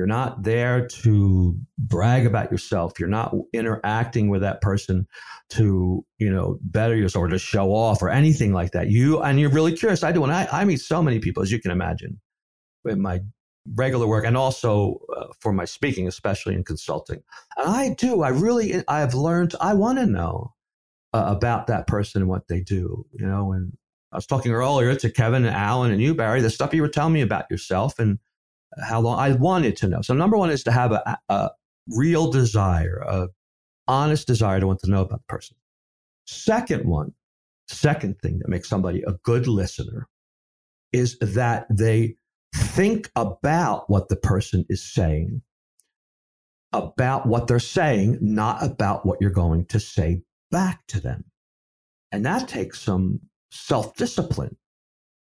You're 0.00 0.06
not 0.06 0.44
there 0.44 0.86
to 0.86 1.54
brag 1.76 2.24
about 2.24 2.50
yourself. 2.50 2.98
You're 2.98 3.10
not 3.10 3.34
interacting 3.52 4.30
with 4.30 4.40
that 4.40 4.62
person 4.62 5.06
to, 5.50 6.02
you 6.16 6.32
know, 6.32 6.58
better 6.62 6.96
yourself 6.96 7.24
or 7.24 7.28
to 7.28 7.38
show 7.38 7.74
off 7.74 8.00
or 8.00 8.08
anything 8.08 8.54
like 8.54 8.70
that. 8.70 8.88
You 8.88 9.20
and 9.20 9.38
you're 9.38 9.50
really 9.50 9.76
curious. 9.76 10.02
I 10.02 10.10
do, 10.12 10.24
and 10.24 10.32
I, 10.32 10.48
I 10.50 10.64
meet 10.64 10.80
so 10.80 11.02
many 11.02 11.18
people 11.18 11.42
as 11.42 11.52
you 11.52 11.60
can 11.60 11.70
imagine, 11.70 12.18
with 12.82 12.96
my 12.96 13.20
regular 13.74 14.06
work 14.06 14.24
and 14.24 14.38
also 14.38 15.02
uh, 15.14 15.26
for 15.38 15.52
my 15.52 15.66
speaking, 15.66 16.08
especially 16.08 16.54
in 16.54 16.64
consulting. 16.64 17.22
And 17.58 17.68
I 17.68 17.92
do. 17.92 18.22
I 18.22 18.30
really, 18.30 18.82
I 18.88 19.00
have 19.00 19.12
learned. 19.12 19.54
I 19.60 19.74
want 19.74 19.98
to 19.98 20.06
know 20.06 20.54
uh, 21.12 21.26
about 21.26 21.66
that 21.66 21.88
person 21.88 22.22
and 22.22 22.30
what 22.30 22.48
they 22.48 22.60
do. 22.62 23.04
You 23.12 23.26
know, 23.26 23.52
and 23.52 23.76
I 24.12 24.16
was 24.16 24.26
talking 24.26 24.52
earlier 24.52 24.94
to 24.94 25.10
Kevin 25.10 25.44
and 25.44 25.54
Alan 25.54 25.92
and 25.92 26.00
you, 26.00 26.14
Barry, 26.14 26.40
the 26.40 26.48
stuff 26.48 26.72
you 26.72 26.80
were 26.80 26.88
telling 26.88 27.12
me 27.12 27.20
about 27.20 27.50
yourself 27.50 27.98
and 27.98 28.18
how 28.82 29.00
long 29.00 29.18
I 29.18 29.32
wanted 29.32 29.76
to 29.78 29.88
know. 29.88 30.02
So 30.02 30.14
number 30.14 30.36
one 30.36 30.50
is 30.50 30.62
to 30.64 30.72
have 30.72 30.92
a, 30.92 31.18
a 31.28 31.50
real 31.88 32.30
desire, 32.30 33.02
a 33.06 33.28
honest 33.88 34.26
desire 34.26 34.60
to 34.60 34.66
want 34.66 34.80
to 34.80 34.90
know 34.90 35.02
about 35.02 35.20
the 35.20 35.34
person. 35.34 35.56
Second 36.26 36.86
one, 36.86 37.12
second 37.68 38.18
thing 38.20 38.38
that 38.38 38.48
makes 38.48 38.68
somebody 38.68 39.02
a 39.02 39.12
good 39.24 39.48
listener 39.48 40.08
is 40.92 41.18
that 41.20 41.66
they 41.70 42.14
think 42.54 43.10
about 43.16 43.88
what 43.88 44.08
the 44.08 44.16
person 44.16 44.64
is 44.68 44.82
saying, 44.82 45.42
about 46.72 47.26
what 47.26 47.46
they're 47.46 47.58
saying, 47.58 48.18
not 48.20 48.62
about 48.62 49.04
what 49.04 49.18
you're 49.20 49.30
going 49.30 49.66
to 49.66 49.80
say 49.80 50.22
back 50.50 50.86
to 50.88 51.00
them. 51.00 51.24
And 52.12 52.24
that 52.26 52.48
takes 52.48 52.80
some 52.80 53.20
self 53.50 53.96
discipline 53.96 54.56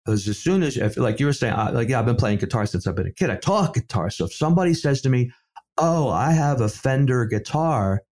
because 0.08 0.26
as 0.26 0.38
soon 0.38 0.62
as, 0.62 0.78
if, 0.78 0.96
like 0.96 1.20
you 1.20 1.26
were 1.26 1.34
saying, 1.34 1.52
I, 1.52 1.68
like, 1.68 1.90
yeah, 1.90 1.98
I've 1.98 2.06
been 2.06 2.16
playing 2.16 2.38
guitar 2.38 2.64
since 2.64 2.86
I've 2.86 2.94
been 2.94 3.08
a 3.08 3.12
kid. 3.12 3.28
I 3.28 3.36
taught 3.36 3.74
guitar. 3.74 4.08
So 4.08 4.24
if 4.24 4.32
somebody 4.32 4.72
says 4.72 5.02
to 5.02 5.10
me, 5.10 5.30
oh, 5.76 6.08
I 6.08 6.32
have 6.32 6.62
a 6.62 6.68
Fender 6.70 7.26
guitar, 7.26 8.02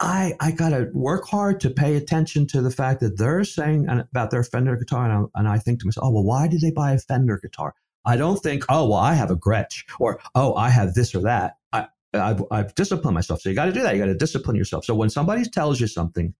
I, 0.00 0.32
I 0.40 0.50
got 0.50 0.70
to 0.70 0.88
work 0.92 1.28
hard 1.28 1.60
to 1.60 1.70
pay 1.70 1.94
attention 1.94 2.48
to 2.48 2.60
the 2.60 2.70
fact 2.72 2.98
that 3.02 3.16
they're 3.16 3.44
saying 3.44 3.88
about 3.88 4.32
their 4.32 4.42
Fender 4.42 4.74
guitar. 4.74 5.04
And 5.04 5.12
I, 5.12 5.38
and 5.38 5.48
I 5.48 5.58
think 5.58 5.78
to 5.80 5.86
myself, 5.86 6.08
oh, 6.08 6.10
well, 6.10 6.24
why 6.24 6.48
did 6.48 6.62
they 6.62 6.72
buy 6.72 6.94
a 6.94 6.98
Fender 6.98 7.38
guitar? 7.38 7.74
I 8.04 8.16
don't 8.16 8.38
think, 8.38 8.64
oh, 8.68 8.88
well, 8.88 8.98
I 8.98 9.14
have 9.14 9.30
a 9.30 9.36
Gretsch 9.36 9.84
or, 10.00 10.20
oh, 10.34 10.56
I 10.56 10.68
have 10.70 10.94
this 10.94 11.14
or 11.14 11.22
that. 11.22 11.58
I, 11.72 11.86
I've, 12.12 12.42
I've 12.50 12.74
disciplined 12.74 13.14
myself. 13.14 13.40
So 13.40 13.50
you 13.50 13.54
got 13.54 13.66
to 13.66 13.72
do 13.72 13.82
that. 13.82 13.94
You 13.94 14.00
got 14.00 14.06
to 14.06 14.14
discipline 14.14 14.56
yourself. 14.56 14.84
So 14.84 14.96
when 14.96 15.10
somebody 15.10 15.44
tells 15.44 15.80
you 15.80 15.86
something, 15.86 16.34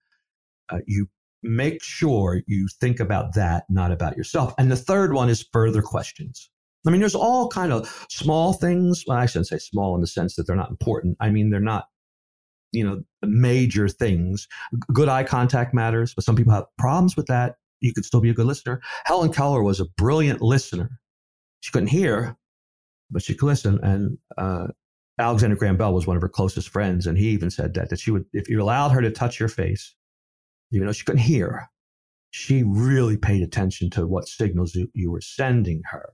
uh, 0.68 0.79
you 0.88 1.09
make 1.42 1.83
sure 1.83 2.42
you 2.46 2.68
think 2.81 3.00
about 3.00 3.35
that, 3.35 3.64
not 3.68 3.92
about 3.92 4.16
yourself. 4.16 4.55
And 4.59 4.70
the 4.70 4.76
third 4.76 5.12
one 5.12 5.29
is 5.29 5.46
further 5.53 5.83
questions. 5.83 6.50
I 6.87 6.90
mean, 6.90 7.00
there's 7.00 7.14
all 7.14 7.48
kind 7.48 7.72
of 7.72 8.07
small 8.09 8.53
things. 8.53 9.05
Well, 9.07 9.18
I 9.18 9.26
shouldn't 9.26 9.48
say 9.48 9.59
small 9.59 9.94
in 9.94 10.00
the 10.00 10.07
sense 10.07 10.37
that 10.37 10.46
they're 10.46 10.57
not 10.57 10.70
important. 10.70 11.16
I 11.20 11.31
mean, 11.31 11.50
they're 11.50 11.61
not, 11.61 11.87
you 12.72 12.85
know, 12.85 13.03
major 13.22 13.88
things. 13.88 14.48
Good 14.92 15.09
eye 15.09 15.24
contact 15.24 15.74
matters, 15.74 16.14
but 16.14 16.24
some 16.24 16.37
people 16.37 16.53
have 16.53 16.64
problems 16.79 17.16
with 17.16 17.26
that. 17.26 17.57
You 17.81 17.92
could 17.92 18.05
still 18.05 18.20
be 18.20 18.31
a 18.31 18.35
good 18.35 18.46
listener. 18.46 18.81
Helen 19.05 19.33
Keller 19.33 19.62
was 19.62 19.81
a 19.81 19.87
brilliant 19.96 20.40
listener. 20.40 20.90
She 21.61 21.72
couldn't 21.72 21.88
hear, 21.88 22.37
but 23.11 23.22
she 23.22 23.35
could 23.35 23.46
listen. 23.46 23.79
And 23.83 24.18
uh, 24.38 24.68
Alexander 25.18 25.57
Graham 25.57 25.76
Bell 25.76 25.92
was 25.92 26.07
one 26.07 26.16
of 26.16 26.22
her 26.22 26.29
closest 26.29 26.70
friends, 26.70 27.07
and 27.07 27.18
he 27.18 27.29
even 27.29 27.50
said 27.50 27.74
that 27.74 27.90
that 27.90 28.00
she 28.00 28.11
would, 28.11 28.24
if 28.33 28.48
you 28.48 28.62
allowed 28.62 28.90
her 28.90 29.03
to 29.03 29.11
touch 29.11 29.38
your 29.38 29.48
face, 29.50 29.94
even 30.72 30.87
though 30.87 30.92
she 30.92 31.04
couldn't 31.04 31.22
hear, 31.22 31.68
she 32.30 32.62
really 32.62 33.16
paid 33.16 33.42
attention 33.42 33.90
to 33.90 34.06
what 34.06 34.28
signals 34.28 34.74
you, 34.74 34.88
you 34.94 35.11
were 35.11 35.20
sending 35.20 35.83
her. 35.90 36.12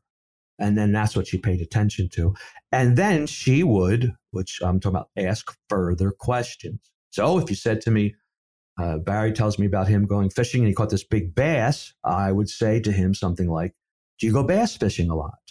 And 0.58 0.76
then 0.76 0.92
that's 0.92 1.14
what 1.14 1.26
she 1.26 1.36
paid 1.38 1.60
attention 1.60 2.08
to. 2.14 2.34
And 2.72 2.96
then 2.96 3.26
she 3.26 3.62
would, 3.62 4.14
which 4.30 4.60
I'm 4.62 4.80
talking 4.80 4.96
about, 4.96 5.10
ask 5.16 5.54
further 5.68 6.10
questions. 6.10 6.80
So 7.10 7.38
if 7.38 7.50
you 7.50 7.56
said 7.56 7.82
to 7.82 7.90
me, 7.90 8.14
uh, 8.78 8.98
Barry 8.98 9.32
tells 9.32 9.58
me 9.58 9.66
about 9.66 9.88
him 9.88 10.06
going 10.06 10.30
fishing 10.30 10.60
and 10.60 10.68
he 10.68 10.74
caught 10.74 10.90
this 10.90 11.04
big 11.04 11.34
bass, 11.34 11.94
I 12.04 12.32
would 12.32 12.48
say 12.48 12.80
to 12.80 12.92
him 12.92 13.14
something 13.14 13.50
like, 13.50 13.74
Do 14.18 14.26
you 14.26 14.32
go 14.32 14.42
bass 14.42 14.76
fishing 14.76 15.10
a 15.10 15.16
lot? 15.16 15.45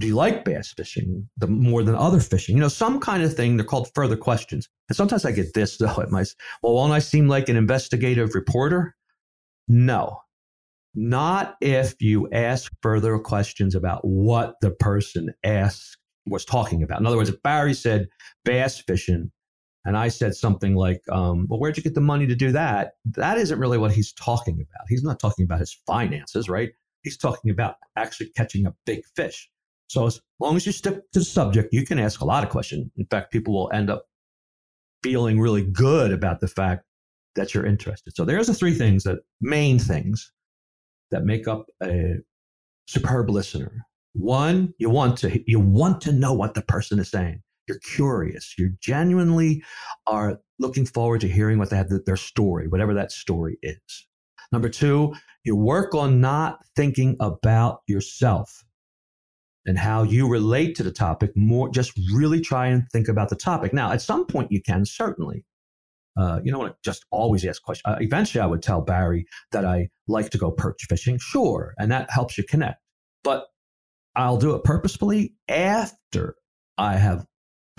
Do 0.00 0.06
you 0.06 0.14
like 0.14 0.44
bass 0.44 0.72
fishing 0.72 1.28
the 1.36 1.46
more 1.46 1.82
than 1.82 1.94
other 1.94 2.20
fishing? 2.20 2.56
You 2.56 2.62
know, 2.62 2.68
some 2.68 3.00
kind 3.00 3.22
of 3.22 3.34
thing. 3.34 3.56
They're 3.56 3.66
called 3.66 3.90
further 3.94 4.16
questions. 4.16 4.68
And 4.88 4.96
sometimes 4.96 5.24
I 5.26 5.32
get 5.32 5.52
this 5.52 5.76
though 5.78 6.00
at 6.00 6.10
my 6.10 6.24
well, 6.62 6.74
won't 6.74 6.92
I 6.92 6.98
seem 6.98 7.28
like 7.28 7.48
an 7.48 7.56
investigative 7.56 8.34
reporter? 8.34 8.96
No. 9.68 10.20
Not 10.94 11.56
if 11.60 12.00
you 12.00 12.28
ask 12.32 12.72
further 12.82 13.16
questions 13.18 13.74
about 13.74 14.00
what 14.02 14.54
the 14.60 14.70
person 14.70 15.32
asked 15.44 15.98
was 16.26 16.44
talking 16.44 16.82
about. 16.82 17.00
In 17.00 17.06
other 17.06 17.16
words, 17.16 17.28
if 17.28 17.42
Barry 17.42 17.74
said 17.74 18.08
bass 18.44 18.80
fishing, 18.80 19.30
and 19.84 19.96
I 19.96 20.08
said 20.08 20.34
something 20.34 20.74
like, 20.74 21.00
um, 21.10 21.46
Well, 21.48 21.60
where'd 21.60 21.76
you 21.76 21.82
get 21.82 21.94
the 21.94 22.00
money 22.00 22.26
to 22.26 22.34
do 22.34 22.52
that? 22.52 22.92
That 23.04 23.38
isn't 23.38 23.58
really 23.58 23.78
what 23.78 23.92
he's 23.92 24.12
talking 24.12 24.54
about. 24.54 24.86
He's 24.88 25.02
not 25.02 25.20
talking 25.20 25.44
about 25.44 25.60
his 25.60 25.78
finances, 25.86 26.48
right? 26.48 26.70
He's 27.02 27.16
talking 27.16 27.50
about 27.50 27.76
actually 27.96 28.30
catching 28.36 28.66
a 28.66 28.74
big 28.84 29.02
fish. 29.14 29.48
So 29.90 30.06
as 30.06 30.20
long 30.38 30.54
as 30.54 30.64
you 30.64 30.70
stick 30.70 30.94
to 31.10 31.18
the 31.18 31.24
subject, 31.24 31.74
you 31.74 31.84
can 31.84 31.98
ask 31.98 32.20
a 32.20 32.24
lot 32.24 32.44
of 32.44 32.50
questions. 32.50 32.88
In 32.96 33.06
fact, 33.06 33.32
people 33.32 33.52
will 33.52 33.72
end 33.72 33.90
up 33.90 34.04
feeling 35.02 35.40
really 35.40 35.64
good 35.64 36.12
about 36.12 36.38
the 36.38 36.46
fact 36.46 36.84
that 37.34 37.52
you're 37.52 37.66
interested. 37.66 38.14
So 38.14 38.24
there's 38.24 38.46
the 38.46 38.54
three 38.54 38.72
things 38.72 39.02
that 39.02 39.18
main 39.40 39.80
things 39.80 40.32
that 41.10 41.24
make 41.24 41.48
up 41.48 41.66
a 41.82 42.18
superb 42.86 43.30
listener. 43.30 43.84
One, 44.12 44.74
you 44.78 44.90
want 44.90 45.16
to 45.18 45.42
you 45.50 45.58
want 45.58 46.00
to 46.02 46.12
know 46.12 46.34
what 46.34 46.54
the 46.54 46.62
person 46.62 47.00
is 47.00 47.10
saying. 47.10 47.42
You're 47.66 47.80
curious. 47.80 48.54
You 48.56 48.76
genuinely 48.80 49.60
are 50.06 50.38
looking 50.60 50.86
forward 50.86 51.20
to 51.22 51.28
hearing 51.28 51.58
what 51.58 51.70
they 51.70 51.76
have 51.76 51.90
their 52.06 52.16
story, 52.16 52.68
whatever 52.68 52.94
that 52.94 53.10
story 53.10 53.58
is. 53.60 54.06
Number 54.52 54.68
two, 54.68 55.14
you 55.42 55.56
work 55.56 55.96
on 55.96 56.20
not 56.20 56.60
thinking 56.76 57.16
about 57.18 57.80
yourself 57.88 58.62
and 59.66 59.78
how 59.78 60.02
you 60.02 60.28
relate 60.28 60.74
to 60.76 60.82
the 60.82 60.92
topic 60.92 61.30
more 61.36 61.68
just 61.70 61.92
really 62.12 62.40
try 62.40 62.66
and 62.66 62.84
think 62.92 63.08
about 63.08 63.28
the 63.28 63.36
topic. 63.36 63.72
Now 63.72 63.92
at 63.92 64.02
some 64.02 64.26
point 64.26 64.52
you 64.52 64.62
can 64.62 64.84
certainly. 64.84 65.44
Uh, 66.18 66.40
you 66.42 66.50
don't 66.50 66.60
want 66.60 66.72
to 66.72 66.78
just 66.84 67.06
always 67.12 67.46
ask 67.46 67.62
questions 67.62 67.94
uh, 67.94 67.96
eventually 68.00 68.42
i 68.42 68.46
would 68.46 68.60
tell 68.60 68.80
barry 68.80 69.24
that 69.52 69.64
i 69.64 69.88
like 70.08 70.28
to 70.28 70.36
go 70.36 70.50
perch 70.50 70.84
fishing 70.88 71.16
sure 71.20 71.72
and 71.78 71.92
that 71.92 72.10
helps 72.10 72.36
you 72.36 72.42
connect. 72.42 72.82
But 73.22 73.46
i'll 74.16 74.36
do 74.36 74.56
it 74.56 74.64
purposefully 74.64 75.34
after 75.48 76.34
i 76.76 76.96
have 76.96 77.24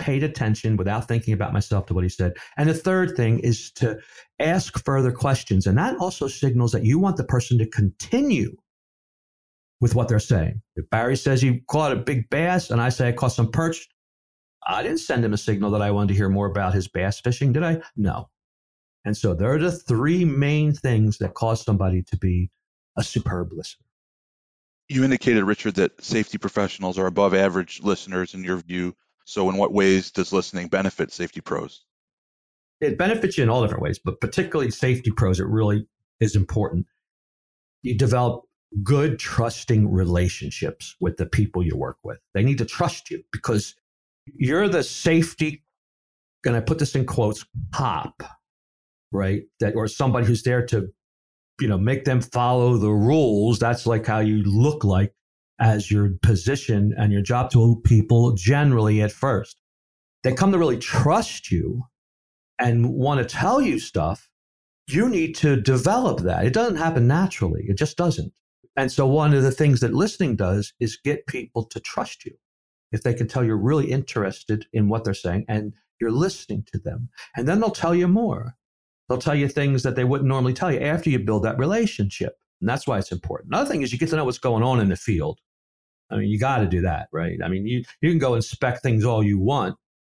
paid 0.02 0.24
attention 0.24 0.76
without 0.76 1.06
thinking 1.06 1.32
about 1.32 1.52
myself 1.52 1.86
to 1.86 1.94
what 1.94 2.02
he 2.02 2.10
said. 2.10 2.34
And 2.56 2.68
the 2.68 2.74
third 2.74 3.16
thing 3.16 3.38
is 3.38 3.70
to 3.72 3.98
ask 4.40 4.84
further 4.84 5.12
questions 5.12 5.66
and 5.66 5.78
that 5.78 5.96
also 5.98 6.26
signals 6.26 6.72
that 6.72 6.84
you 6.84 6.98
want 6.98 7.16
the 7.16 7.24
person 7.24 7.56
to 7.58 7.66
continue 7.66 8.56
with 9.82 9.96
what 9.96 10.08
they're 10.08 10.20
saying. 10.20 10.62
If 10.76 10.88
Barry 10.90 11.16
says 11.16 11.42
he 11.42 11.60
caught 11.66 11.92
a 11.92 11.96
big 11.96 12.30
bass 12.30 12.70
and 12.70 12.80
I 12.80 12.88
say 12.88 13.08
I 13.08 13.12
caught 13.12 13.32
some 13.32 13.50
perch, 13.50 13.88
I 14.64 14.80
didn't 14.80 15.00
send 15.00 15.24
him 15.24 15.32
a 15.32 15.36
signal 15.36 15.72
that 15.72 15.82
I 15.82 15.90
wanted 15.90 16.10
to 16.10 16.14
hear 16.14 16.28
more 16.28 16.46
about 16.46 16.72
his 16.72 16.86
bass 16.86 17.18
fishing, 17.18 17.52
did 17.52 17.64
I? 17.64 17.82
No. 17.96 18.30
And 19.04 19.16
so 19.16 19.34
there 19.34 19.52
are 19.52 19.58
the 19.58 19.72
three 19.72 20.24
main 20.24 20.72
things 20.72 21.18
that 21.18 21.34
cause 21.34 21.64
somebody 21.64 22.02
to 22.04 22.16
be 22.16 22.48
a 22.96 23.02
superb 23.02 23.52
listener. 23.52 23.84
You 24.88 25.02
indicated, 25.02 25.44
Richard, 25.44 25.74
that 25.74 26.00
safety 26.02 26.38
professionals 26.38 26.96
are 26.96 27.06
above 27.06 27.34
average 27.34 27.82
listeners 27.82 28.34
in 28.34 28.44
your 28.44 28.58
view. 28.58 28.94
So, 29.24 29.48
in 29.48 29.56
what 29.56 29.72
ways 29.72 30.10
does 30.10 30.32
listening 30.32 30.68
benefit 30.68 31.12
safety 31.12 31.40
pros? 31.40 31.84
It 32.80 32.98
benefits 32.98 33.38
you 33.38 33.44
in 33.44 33.50
all 33.50 33.62
different 33.62 33.82
ways, 33.82 33.98
but 33.98 34.20
particularly 34.20 34.70
safety 34.70 35.10
pros, 35.10 35.40
it 35.40 35.46
really 35.46 35.86
is 36.20 36.36
important. 36.36 36.86
You 37.82 37.96
develop 37.96 38.44
good, 38.82 39.18
trusting 39.18 39.90
relationships 39.90 40.96
with 41.00 41.16
the 41.16 41.26
people 41.26 41.62
you 41.62 41.76
work 41.76 41.98
with. 42.02 42.18
They 42.34 42.42
need 42.42 42.58
to 42.58 42.64
trust 42.64 43.10
you 43.10 43.22
because 43.32 43.74
you're 44.26 44.68
the 44.68 44.82
safety, 44.82 45.64
and 46.46 46.56
I 46.56 46.60
put 46.60 46.78
this 46.78 46.94
in 46.94 47.04
quotes, 47.06 47.44
cop, 47.74 48.22
right? 49.12 49.42
That 49.60 49.74
or 49.76 49.88
somebody 49.88 50.26
who's 50.26 50.42
there 50.42 50.64
to, 50.66 50.88
you 51.60 51.68
know, 51.68 51.78
make 51.78 52.04
them 52.04 52.20
follow 52.20 52.76
the 52.76 52.90
rules. 52.90 53.58
That's 53.58 53.86
like 53.86 54.06
how 54.06 54.20
you 54.20 54.42
look 54.44 54.84
like 54.84 55.12
as 55.60 55.90
your 55.90 56.10
position 56.22 56.94
and 56.96 57.12
your 57.12 57.22
job 57.22 57.50
to 57.52 57.80
people 57.84 58.32
generally 58.32 59.02
at 59.02 59.12
first. 59.12 59.60
They 60.24 60.32
come 60.32 60.52
to 60.52 60.58
really 60.58 60.78
trust 60.78 61.50
you 61.50 61.82
and 62.58 62.94
want 62.94 63.18
to 63.18 63.24
tell 63.24 63.60
you 63.60 63.78
stuff. 63.78 64.28
You 64.88 65.08
need 65.08 65.34
to 65.36 65.60
develop 65.60 66.20
that. 66.20 66.44
It 66.44 66.52
doesn't 66.52 66.76
happen 66.76 67.06
naturally. 67.06 67.64
It 67.68 67.76
just 67.76 67.96
doesn't. 67.96 68.32
And 68.76 68.90
so 68.90 69.06
one 69.06 69.34
of 69.34 69.42
the 69.42 69.50
things 69.50 69.80
that 69.80 69.92
listening 69.92 70.36
does 70.36 70.72
is 70.80 70.96
get 70.96 71.26
people 71.26 71.64
to 71.64 71.80
trust 71.80 72.24
you. 72.24 72.32
If 72.90 73.02
they 73.02 73.14
can 73.14 73.26
tell 73.26 73.44
you're 73.44 73.56
really 73.56 73.90
interested 73.90 74.66
in 74.72 74.88
what 74.88 75.04
they're 75.04 75.14
saying 75.14 75.46
and 75.48 75.72
you're 76.00 76.10
listening 76.10 76.66
to 76.72 76.78
them, 76.78 77.08
and 77.36 77.46
then 77.46 77.60
they'll 77.60 77.70
tell 77.70 77.94
you 77.94 78.08
more. 78.08 78.56
They'll 79.08 79.18
tell 79.18 79.34
you 79.34 79.48
things 79.48 79.82
that 79.82 79.96
they 79.96 80.04
wouldn't 80.04 80.28
normally 80.28 80.54
tell 80.54 80.72
you 80.72 80.80
after 80.80 81.10
you 81.10 81.18
build 81.18 81.44
that 81.44 81.58
relationship. 81.58 82.36
And 82.60 82.68
that's 82.68 82.86
why 82.86 82.98
it's 82.98 83.12
important. 83.12 83.52
Another 83.52 83.70
thing 83.70 83.82
is 83.82 83.92
you 83.92 83.98
get 83.98 84.10
to 84.10 84.16
know 84.16 84.24
what's 84.24 84.38
going 84.38 84.62
on 84.62 84.80
in 84.80 84.88
the 84.88 84.96
field. 84.96 85.38
I 86.10 86.16
mean, 86.16 86.28
you 86.28 86.38
got 86.38 86.58
to 86.58 86.66
do 86.66 86.82
that, 86.82 87.08
right? 87.12 87.38
I 87.42 87.48
mean, 87.48 87.66
you, 87.66 87.84
you 88.00 88.10
can 88.10 88.18
go 88.18 88.34
inspect 88.34 88.82
things 88.82 89.04
all 89.04 89.22
you 89.22 89.38
want. 89.38 89.76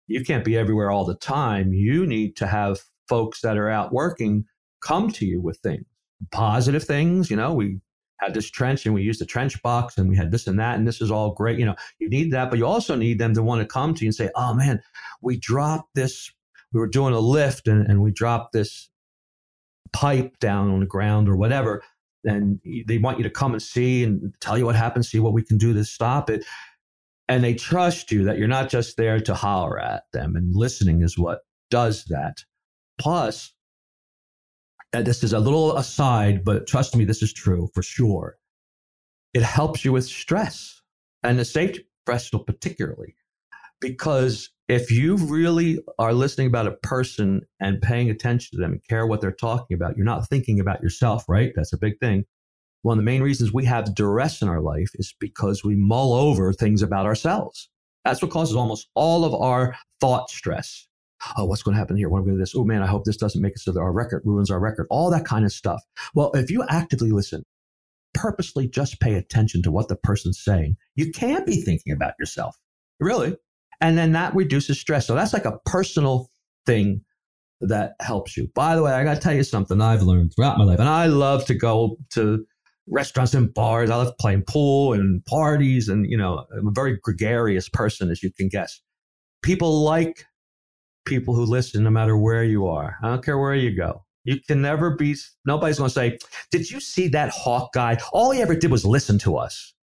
You 0.07 0.23
can't 0.23 0.43
be 0.43 0.57
everywhere 0.57 0.91
all 0.91 1.05
the 1.05 1.15
time. 1.15 1.73
You 1.73 2.05
need 2.05 2.35
to 2.37 2.47
have 2.47 2.81
folks 3.07 3.41
that 3.41 3.57
are 3.57 3.69
out 3.69 3.93
working 3.93 4.45
come 4.81 5.09
to 5.11 5.25
you 5.25 5.41
with 5.41 5.57
things, 5.59 5.85
positive 6.31 6.83
things. 6.83 7.29
You 7.29 7.37
know, 7.37 7.53
we 7.53 7.79
had 8.19 8.33
this 8.33 8.49
trench 8.49 8.85
and 8.85 8.93
we 8.93 9.01
used 9.01 9.19
the 9.19 9.25
trench 9.25 9.61
box 9.61 9.97
and 9.97 10.09
we 10.09 10.15
had 10.15 10.31
this 10.31 10.47
and 10.47 10.59
that 10.59 10.77
and 10.77 10.87
this 10.87 11.01
is 11.01 11.11
all 11.11 11.31
great. 11.31 11.59
You 11.59 11.65
know, 11.65 11.75
you 11.99 12.09
need 12.09 12.31
that, 12.31 12.49
but 12.49 12.59
you 12.59 12.65
also 12.65 12.95
need 12.95 13.19
them 13.19 13.33
to 13.33 13.43
want 13.43 13.61
to 13.61 13.67
come 13.67 13.93
to 13.93 14.03
you 14.03 14.07
and 14.07 14.15
say, 14.15 14.29
oh 14.35 14.53
man, 14.53 14.81
we 15.21 15.37
dropped 15.37 15.95
this, 15.95 16.31
we 16.71 16.79
were 16.79 16.87
doing 16.87 17.13
a 17.13 17.19
lift 17.19 17.67
and, 17.67 17.85
and 17.87 18.01
we 18.01 18.11
dropped 18.11 18.53
this 18.53 18.89
pipe 19.91 20.39
down 20.39 20.69
on 20.71 20.79
the 20.79 20.85
ground 20.85 21.29
or 21.29 21.35
whatever. 21.35 21.83
And 22.25 22.59
they 22.87 22.97
want 22.97 23.17
you 23.17 23.23
to 23.23 23.29
come 23.29 23.51
and 23.53 23.61
see 23.61 24.03
and 24.03 24.33
tell 24.39 24.57
you 24.57 24.65
what 24.65 24.75
happened, 24.75 25.05
see 25.05 25.19
what 25.19 25.33
we 25.33 25.43
can 25.43 25.57
do 25.57 25.73
to 25.73 25.83
stop 25.83 26.29
it. 26.29 26.45
And 27.27 27.43
they 27.43 27.53
trust 27.53 28.11
you 28.11 28.23
that 28.25 28.37
you're 28.37 28.47
not 28.47 28.69
just 28.69 28.97
there 28.97 29.19
to 29.19 29.33
holler 29.33 29.79
at 29.79 30.03
them. 30.13 30.35
And 30.35 30.55
listening 30.55 31.01
is 31.01 31.17
what 31.17 31.41
does 31.69 32.05
that. 32.05 32.43
Plus, 32.97 33.53
this 35.01 35.23
is 35.23 35.33
a 35.33 35.39
little 35.39 35.75
aside, 35.77 36.43
but 36.43 36.67
trust 36.67 36.95
me, 36.95 37.05
this 37.05 37.23
is 37.23 37.33
true 37.33 37.69
for 37.73 37.81
sure. 37.81 38.37
It 39.33 39.41
helps 39.41 39.83
you 39.83 39.91
with 39.91 40.05
stress 40.05 40.81
and 41.23 41.39
the 41.39 41.45
safety 41.45 41.87
professional, 42.05 42.43
particularly, 42.43 43.15
because 43.81 44.49
if 44.67 44.91
you 44.91 45.17
really 45.17 45.79
are 45.97 46.13
listening 46.13 46.47
about 46.47 46.67
a 46.67 46.77
person 46.83 47.41
and 47.59 47.81
paying 47.81 48.09
attention 48.09 48.55
to 48.55 48.61
them 48.61 48.73
and 48.73 48.87
care 48.87 49.07
what 49.07 49.21
they're 49.21 49.31
talking 49.31 49.75
about, 49.75 49.97
you're 49.97 50.05
not 50.05 50.29
thinking 50.29 50.59
about 50.59 50.83
yourself, 50.83 51.25
right? 51.27 51.51
That's 51.55 51.73
a 51.73 51.77
big 51.77 51.99
thing. 51.99 52.25
One 52.83 52.97
of 52.97 53.01
the 53.03 53.09
main 53.09 53.23
reasons 53.23 53.53
we 53.53 53.65
have 53.65 53.95
duress 53.95 54.41
in 54.41 54.49
our 54.49 54.61
life 54.61 54.91
is 54.95 55.15
because 55.19 55.63
we 55.63 55.75
mull 55.75 56.13
over 56.13 56.53
things 56.53 56.81
about 56.81 57.05
ourselves. 57.05 57.69
That's 58.05 58.21
what 58.21 58.31
causes 58.31 58.55
almost 58.55 58.89
all 58.93 59.25
of 59.25 59.33
our 59.33 59.75
thought 60.01 60.29
stress 60.29 60.87
oh, 61.37 61.45
what's 61.45 61.63
going 61.63 61.75
to 61.75 61.79
happen 61.79 61.95
here? 61.95 62.09
What 62.09 62.19
am 62.19 62.23
I 62.23 62.25
going 62.25 62.35
to 62.35 62.39
do 62.39 62.43
this? 62.43 62.55
Oh 62.55 62.63
man, 62.63 62.81
I 62.81 62.87
hope 62.87 63.05
this 63.05 63.17
doesn't 63.17 63.41
make 63.41 63.53
it 63.53 63.59
so 63.59 63.71
that 63.71 63.79
our 63.79 63.93
record 63.93 64.21
ruins 64.25 64.51
our 64.51 64.59
record. 64.59 64.87
All 64.89 65.09
that 65.11 65.25
kind 65.25 65.45
of 65.45 65.51
stuff. 65.51 65.81
Well, 66.13 66.31
if 66.33 66.49
you 66.49 66.63
actively 66.69 67.11
listen, 67.11 67.43
purposely 68.13 68.67
just 68.67 68.99
pay 68.99 69.15
attention 69.15 69.61
to 69.63 69.71
what 69.71 69.87
the 69.87 69.95
person's 69.95 70.41
saying, 70.43 70.77
you 70.95 71.11
can't 71.11 71.45
be 71.45 71.61
thinking 71.61 71.93
about 71.93 72.13
yourself, 72.19 72.55
really. 72.99 73.35
And 73.81 73.97
then 73.97 74.13
that 74.13 74.35
reduces 74.35 74.79
stress. 74.79 75.07
So 75.07 75.15
that's 75.15 75.33
like 75.33 75.45
a 75.45 75.59
personal 75.65 76.29
thing 76.65 77.01
that 77.61 77.93
helps 78.01 78.37
you. 78.37 78.49
By 78.53 78.75
the 78.75 78.83
way, 78.83 78.91
I 78.91 79.03
got 79.03 79.15
to 79.15 79.19
tell 79.19 79.33
you 79.33 79.43
something 79.43 79.81
I've 79.81 80.03
learned 80.03 80.33
throughout 80.35 80.57
my 80.57 80.63
life. 80.63 80.79
And 80.79 80.89
I 80.89 81.07
love 81.07 81.45
to 81.45 81.53
go 81.53 81.97
to 82.11 82.45
restaurants 82.87 83.33
and 83.33 83.53
bars. 83.53 83.89
I 83.89 83.95
love 83.95 84.13
playing 84.19 84.43
pool 84.47 84.93
and 84.93 85.23
parties. 85.25 85.89
And, 85.89 86.05
you 86.09 86.17
know, 86.17 86.45
I'm 86.57 86.67
a 86.67 86.71
very 86.73 86.99
gregarious 87.01 87.69
person, 87.69 88.09
as 88.09 88.21
you 88.21 88.31
can 88.31 88.49
guess. 88.49 88.81
People 89.41 89.83
like 89.83 90.25
people 91.05 91.35
who 91.35 91.45
listen 91.45 91.83
no 91.83 91.89
matter 91.89 92.17
where 92.17 92.43
you 92.43 92.67
are. 92.67 92.97
I 93.03 93.09
don't 93.09 93.23
care 93.23 93.37
where 93.37 93.55
you 93.55 93.75
go. 93.75 94.03
You 94.23 94.39
can 94.39 94.61
never 94.61 94.95
be, 94.95 95.15
nobody's 95.45 95.77
going 95.77 95.89
to 95.89 95.93
say, 95.93 96.17
Did 96.51 96.69
you 96.71 96.79
see 96.79 97.07
that 97.09 97.29
hawk 97.29 97.73
guy? 97.73 97.97
All 98.13 98.31
he 98.31 98.41
ever 98.41 98.55
did 98.55 98.71
was 98.71 98.85
listen 98.85 99.19
to 99.19 99.37
us. 99.37 99.73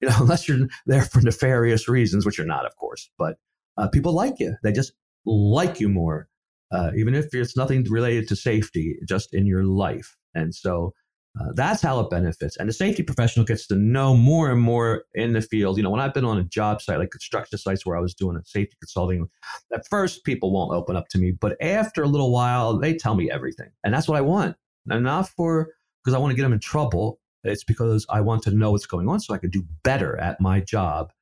You 0.00 0.08
know, 0.08 0.16
unless 0.20 0.48
you're 0.48 0.68
there 0.86 1.02
for 1.02 1.20
nefarious 1.20 1.88
reasons, 1.88 2.24
which 2.24 2.38
you're 2.38 2.46
not, 2.46 2.66
of 2.66 2.76
course. 2.76 3.10
But 3.18 3.36
uh, 3.76 3.88
people 3.88 4.12
like 4.12 4.38
you. 4.38 4.54
They 4.62 4.72
just 4.72 4.92
like 5.26 5.80
you 5.80 5.88
more, 5.88 6.28
uh, 6.70 6.90
even 6.96 7.14
if 7.14 7.26
it's 7.32 7.56
nothing 7.56 7.84
related 7.84 8.28
to 8.28 8.36
safety, 8.36 8.96
just 9.06 9.34
in 9.34 9.46
your 9.46 9.64
life. 9.64 10.16
And 10.34 10.54
so 10.54 10.94
uh, 11.40 11.52
that's 11.54 11.82
how 11.82 12.00
it 12.00 12.10
benefits. 12.10 12.56
And 12.56 12.68
the 12.68 12.72
safety 12.72 13.02
professional 13.02 13.46
gets 13.46 13.66
to 13.68 13.76
know 13.76 14.14
more 14.14 14.50
and 14.50 14.60
more 14.60 15.04
in 15.14 15.32
the 15.32 15.42
field. 15.42 15.76
You 15.76 15.82
know, 15.82 15.90
when 15.90 16.00
I've 16.00 16.14
been 16.14 16.24
on 16.24 16.38
a 16.38 16.44
job 16.44 16.82
site, 16.82 16.98
like 16.98 17.10
construction 17.10 17.58
sites 17.58 17.86
where 17.86 17.96
I 17.96 18.00
was 18.00 18.14
doing 18.14 18.36
a 18.36 18.44
safety 18.44 18.76
consulting, 18.80 19.28
at 19.72 19.86
first 19.88 20.24
people 20.24 20.52
won't 20.52 20.72
open 20.72 20.96
up 20.96 21.08
to 21.10 21.18
me, 21.18 21.32
but 21.32 21.56
after 21.62 22.02
a 22.02 22.08
little 22.08 22.32
while, 22.32 22.78
they 22.78 22.94
tell 22.94 23.14
me 23.14 23.30
everything. 23.30 23.70
And 23.84 23.94
that's 23.94 24.08
what 24.08 24.18
I 24.18 24.22
want. 24.22 24.56
And 24.88 25.04
not 25.04 25.28
for 25.28 25.68
because 26.02 26.14
I 26.14 26.18
want 26.18 26.30
to 26.30 26.36
get 26.36 26.42
them 26.42 26.52
in 26.52 26.60
trouble. 26.60 27.20
It's 27.44 27.64
because 27.64 28.06
I 28.10 28.20
want 28.20 28.42
to 28.44 28.50
know 28.50 28.72
what's 28.72 28.86
going 28.86 29.08
on 29.08 29.20
so 29.20 29.34
I 29.34 29.38
can 29.38 29.50
do 29.50 29.64
better 29.84 30.16
at 30.18 30.40
my 30.40 30.60
job 30.60 31.12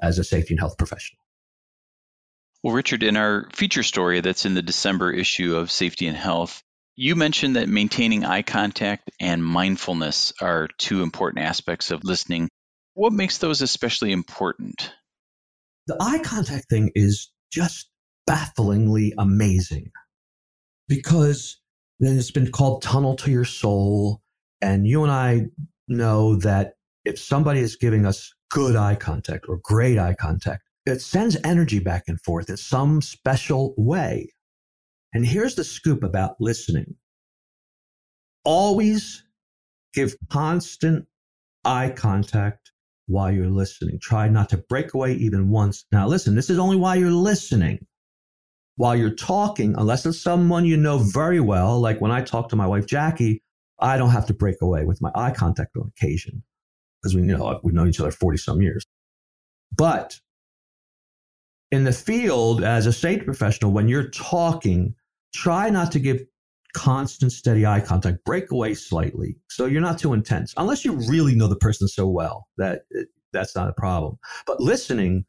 as 0.00 0.18
a 0.18 0.24
safety 0.24 0.54
and 0.54 0.60
health 0.60 0.78
professional. 0.78 1.18
Well, 2.62 2.74
Richard, 2.74 3.02
in 3.02 3.16
our 3.16 3.48
feature 3.52 3.82
story 3.82 4.20
that's 4.20 4.46
in 4.46 4.54
the 4.54 4.62
December 4.62 5.12
issue 5.12 5.56
of 5.56 5.70
Safety 5.70 6.06
and 6.06 6.16
Health, 6.16 6.62
you 6.96 7.14
mentioned 7.14 7.56
that 7.56 7.68
maintaining 7.68 8.24
eye 8.24 8.42
contact 8.42 9.10
and 9.20 9.44
mindfulness 9.44 10.32
are 10.40 10.68
two 10.78 11.02
important 11.02 11.44
aspects 11.44 11.90
of 11.90 12.04
listening. 12.04 12.48
What 12.94 13.12
makes 13.12 13.38
those 13.38 13.60
especially 13.60 14.12
important? 14.12 14.92
The 15.86 15.96
eye 16.00 16.20
contact 16.20 16.70
thing 16.70 16.90
is 16.94 17.30
just 17.52 17.90
bafflingly 18.26 19.12
amazing 19.18 19.90
because 20.88 21.60
then 22.00 22.16
it's 22.16 22.30
been 22.30 22.50
called 22.50 22.82
tunnel 22.82 23.14
to 23.16 23.30
your 23.30 23.44
soul. 23.44 24.22
And 24.62 24.86
you 24.86 25.02
and 25.02 25.12
I 25.12 25.46
know 25.88 26.36
that 26.36 26.72
if 27.04 27.18
somebody 27.18 27.60
is 27.60 27.76
giving 27.76 28.06
us 28.06 28.32
good 28.50 28.74
eye 28.74 28.96
contact 28.96 29.46
or 29.48 29.60
great 29.62 29.98
eye 29.98 30.16
contact, 30.18 30.62
it 30.86 31.02
sends 31.02 31.36
energy 31.44 31.78
back 31.78 32.04
and 32.08 32.20
forth 32.22 32.48
in 32.48 32.56
some 32.56 33.02
special 33.02 33.74
way. 33.76 34.30
And 35.16 35.24
here's 35.24 35.54
the 35.54 35.64
scoop 35.64 36.04
about 36.04 36.36
listening 36.40 36.94
always 38.44 39.24
give 39.94 40.14
constant 40.30 41.06
eye 41.64 41.88
contact 41.88 42.70
while 43.06 43.32
you're 43.32 43.48
listening. 43.48 43.98
Try 43.98 44.28
not 44.28 44.50
to 44.50 44.58
break 44.58 44.92
away 44.92 45.14
even 45.14 45.48
once. 45.48 45.86
Now, 45.90 46.06
listen, 46.06 46.34
this 46.34 46.50
is 46.50 46.58
only 46.58 46.76
while 46.76 46.96
you're 46.96 47.10
listening. 47.10 47.86
While 48.76 48.94
you're 48.94 49.08
talking, 49.08 49.74
unless 49.78 50.04
it's 50.04 50.20
someone 50.20 50.66
you 50.66 50.76
know 50.76 50.98
very 50.98 51.40
well, 51.40 51.80
like 51.80 51.98
when 52.02 52.10
I 52.10 52.20
talk 52.20 52.50
to 52.50 52.56
my 52.56 52.66
wife, 52.66 52.84
Jackie, 52.84 53.42
I 53.80 53.96
don't 53.96 54.10
have 54.10 54.26
to 54.26 54.34
break 54.34 54.56
away 54.60 54.84
with 54.84 55.00
my 55.00 55.10
eye 55.14 55.30
contact 55.30 55.78
on 55.78 55.90
occasion 55.96 56.42
because 57.00 57.14
we 57.14 57.22
you 57.22 57.38
know 57.38 57.58
we've 57.64 57.72
known 57.72 57.88
each 57.88 58.00
other 58.00 58.10
40 58.10 58.36
some 58.36 58.60
years. 58.60 58.84
But 59.74 60.20
in 61.70 61.84
the 61.84 61.92
field 61.94 62.62
as 62.62 62.84
a 62.84 62.92
safety 62.92 63.24
professional, 63.24 63.72
when 63.72 63.88
you're 63.88 64.10
talking, 64.10 64.94
try 65.36 65.70
not 65.70 65.92
to 65.92 65.98
give 65.98 66.24
constant, 66.74 67.32
steady 67.32 67.64
eye 67.64 67.80
contact. 67.80 68.24
Break 68.24 68.50
away 68.50 68.74
slightly 68.74 69.36
so 69.48 69.66
you're 69.66 69.80
not 69.80 69.98
too 69.98 70.12
intense, 70.12 70.52
unless 70.56 70.84
you 70.84 70.92
really 71.08 71.34
know 71.34 71.48
the 71.48 71.56
person 71.56 71.88
so 71.88 72.06
well 72.06 72.48
that 72.58 72.82
it, 72.90 73.08
that's 73.32 73.54
not 73.54 73.68
a 73.68 73.72
problem. 73.72 74.18
But 74.46 74.60
listening, 74.60 75.24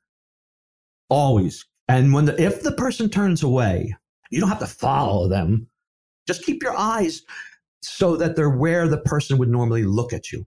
always. 1.09 1.65
And 1.87 2.13
when 2.13 2.25
the, 2.25 2.41
if 2.41 2.63
the 2.63 2.73
person 2.73 3.09
turns 3.09 3.43
away, 3.43 3.95
you 4.29 4.39
don't 4.39 4.49
have 4.49 4.59
to 4.59 4.67
follow 4.67 5.27
them. 5.27 5.67
Just 6.27 6.43
keep 6.43 6.61
your 6.61 6.77
eyes 6.77 7.21
so 7.81 8.17
that 8.17 8.35
they're 8.35 8.49
where 8.49 8.87
the 8.87 8.97
person 8.97 9.37
would 9.37 9.49
normally 9.49 9.83
look 9.83 10.11
at 10.11 10.31
you. 10.31 10.45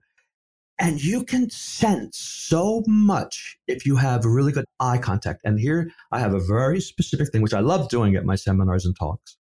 And 0.79 1.03
you 1.03 1.23
can 1.23 1.49
sense 1.49 2.17
so 2.17 2.83
much 2.87 3.57
if 3.67 3.85
you 3.85 3.95
have 3.97 4.25
really 4.25 4.51
good 4.51 4.65
eye 4.79 4.97
contact. 4.97 5.41
And 5.43 5.59
here 5.59 5.91
I 6.11 6.19
have 6.19 6.33
a 6.33 6.39
very 6.39 6.79
specific 6.79 7.31
thing, 7.31 7.41
which 7.41 7.53
I 7.53 7.59
love 7.59 7.89
doing 7.89 8.15
at 8.15 8.25
my 8.25 8.35
seminars 8.35 8.85
and 8.85 8.95
talks. 8.97 9.37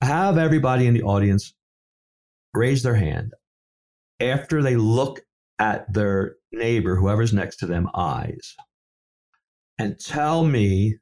Have 0.00 0.38
everybody 0.38 0.86
in 0.86 0.94
the 0.94 1.02
audience 1.02 1.54
raise 2.52 2.82
their 2.82 2.94
hand 2.94 3.32
after 4.20 4.62
they 4.62 4.76
look 4.76 5.20
at 5.58 5.92
their 5.92 6.36
neighbor, 6.52 6.96
whoever's 6.96 7.32
next 7.32 7.56
to 7.56 7.66
them, 7.66 7.88
eyes, 7.94 8.54
and 9.78 9.98
tell 9.98 10.44
me 10.44 10.96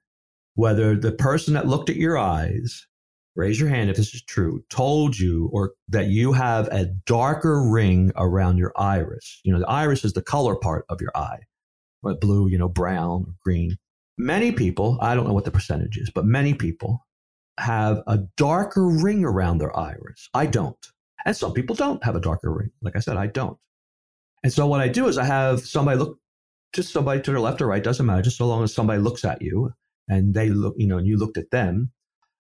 whether 0.54 0.96
the 0.96 1.12
person 1.12 1.54
that 1.54 1.66
looked 1.66 1.90
at 1.90 1.96
your 1.96 2.18
eyes 2.18 2.86
raise 3.34 3.58
your 3.58 3.68
hand 3.68 3.90
if 3.90 3.96
this 3.96 4.14
is 4.14 4.22
true, 4.22 4.62
told 4.68 5.18
you 5.18 5.48
or 5.52 5.72
that 5.88 6.08
you 6.08 6.32
have 6.32 6.68
a 6.68 6.86
darker 7.06 7.62
ring 7.62 8.12
around 8.16 8.58
your 8.58 8.72
iris. 8.76 9.40
You 9.44 9.52
know, 9.52 9.58
the 9.58 9.68
iris 9.68 10.04
is 10.04 10.12
the 10.12 10.22
color 10.22 10.56
part 10.56 10.84
of 10.88 11.00
your 11.00 11.12
eye, 11.14 11.40
blue, 12.02 12.48
you 12.48 12.58
know, 12.58 12.68
brown, 12.68 13.36
green. 13.42 13.76
Many 14.18 14.52
people, 14.52 14.98
I 15.00 15.14
don't 15.14 15.26
know 15.26 15.32
what 15.32 15.46
the 15.46 15.50
percentage 15.50 15.96
is, 15.96 16.10
but 16.14 16.26
many 16.26 16.52
people 16.54 17.06
have 17.58 18.02
a 18.06 18.18
darker 18.36 18.86
ring 18.86 19.24
around 19.24 19.58
their 19.58 19.76
iris. 19.76 20.28
I 20.34 20.46
don't. 20.46 20.76
And 21.24 21.36
some 21.36 21.52
people 21.52 21.76
don't 21.76 22.02
have 22.04 22.16
a 22.16 22.20
darker 22.20 22.52
ring. 22.52 22.70
Like 22.82 22.96
I 22.96 23.00
said, 23.00 23.16
I 23.16 23.26
don't. 23.26 23.58
And 24.42 24.52
so 24.52 24.66
what 24.66 24.80
I 24.80 24.88
do 24.88 25.06
is 25.06 25.18
I 25.18 25.24
have 25.24 25.60
somebody 25.60 25.98
look 25.98 26.18
just 26.72 26.92
somebody 26.92 27.20
to 27.20 27.30
their 27.30 27.40
left 27.40 27.60
or 27.60 27.66
right, 27.66 27.84
doesn't 27.84 28.06
matter, 28.06 28.22
just 28.22 28.38
so 28.38 28.46
long 28.46 28.62
as 28.62 28.74
somebody 28.74 29.00
looks 29.00 29.24
at 29.24 29.42
you 29.42 29.72
and 30.08 30.34
they 30.34 30.48
look, 30.48 30.74
you 30.78 30.86
know, 30.86 30.98
and 30.98 31.06
you 31.06 31.18
looked 31.18 31.36
at 31.36 31.50
them 31.50 31.92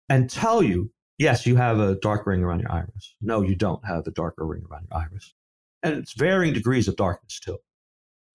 and 0.07 0.29
tell 0.29 0.61
you, 0.61 0.91
yes, 1.17 1.45
you 1.45 1.55
have 1.55 1.79
a 1.79 1.95
dark 1.95 2.25
ring 2.25 2.43
around 2.43 2.59
your 2.59 2.71
iris. 2.71 3.15
No, 3.21 3.41
you 3.41 3.55
don't 3.55 3.83
have 3.85 4.05
a 4.07 4.11
darker 4.11 4.45
ring 4.45 4.63
around 4.69 4.87
your 4.89 5.01
iris. 5.01 5.33
And 5.81 5.95
it's 5.95 6.13
varying 6.13 6.53
degrees 6.53 6.87
of 6.87 6.95
darkness 6.95 7.39
too. 7.39 7.57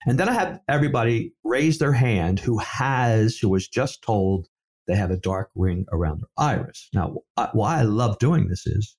And 0.06 0.18
then 0.18 0.28
I 0.28 0.32
have 0.32 0.60
everybody 0.68 1.32
raise 1.44 1.78
their 1.78 1.92
hand 1.92 2.40
who 2.40 2.58
has, 2.58 3.38
who 3.38 3.48
was 3.48 3.68
just 3.68 4.02
told 4.02 4.48
they 4.86 4.96
have 4.96 5.10
a 5.10 5.16
dark 5.16 5.50
ring 5.54 5.86
around 5.92 6.20
their 6.20 6.30
iris. 6.36 6.88
Now, 6.92 7.16
why 7.52 7.78
I 7.78 7.82
love 7.82 8.18
doing 8.18 8.48
this 8.48 8.66
is 8.66 8.96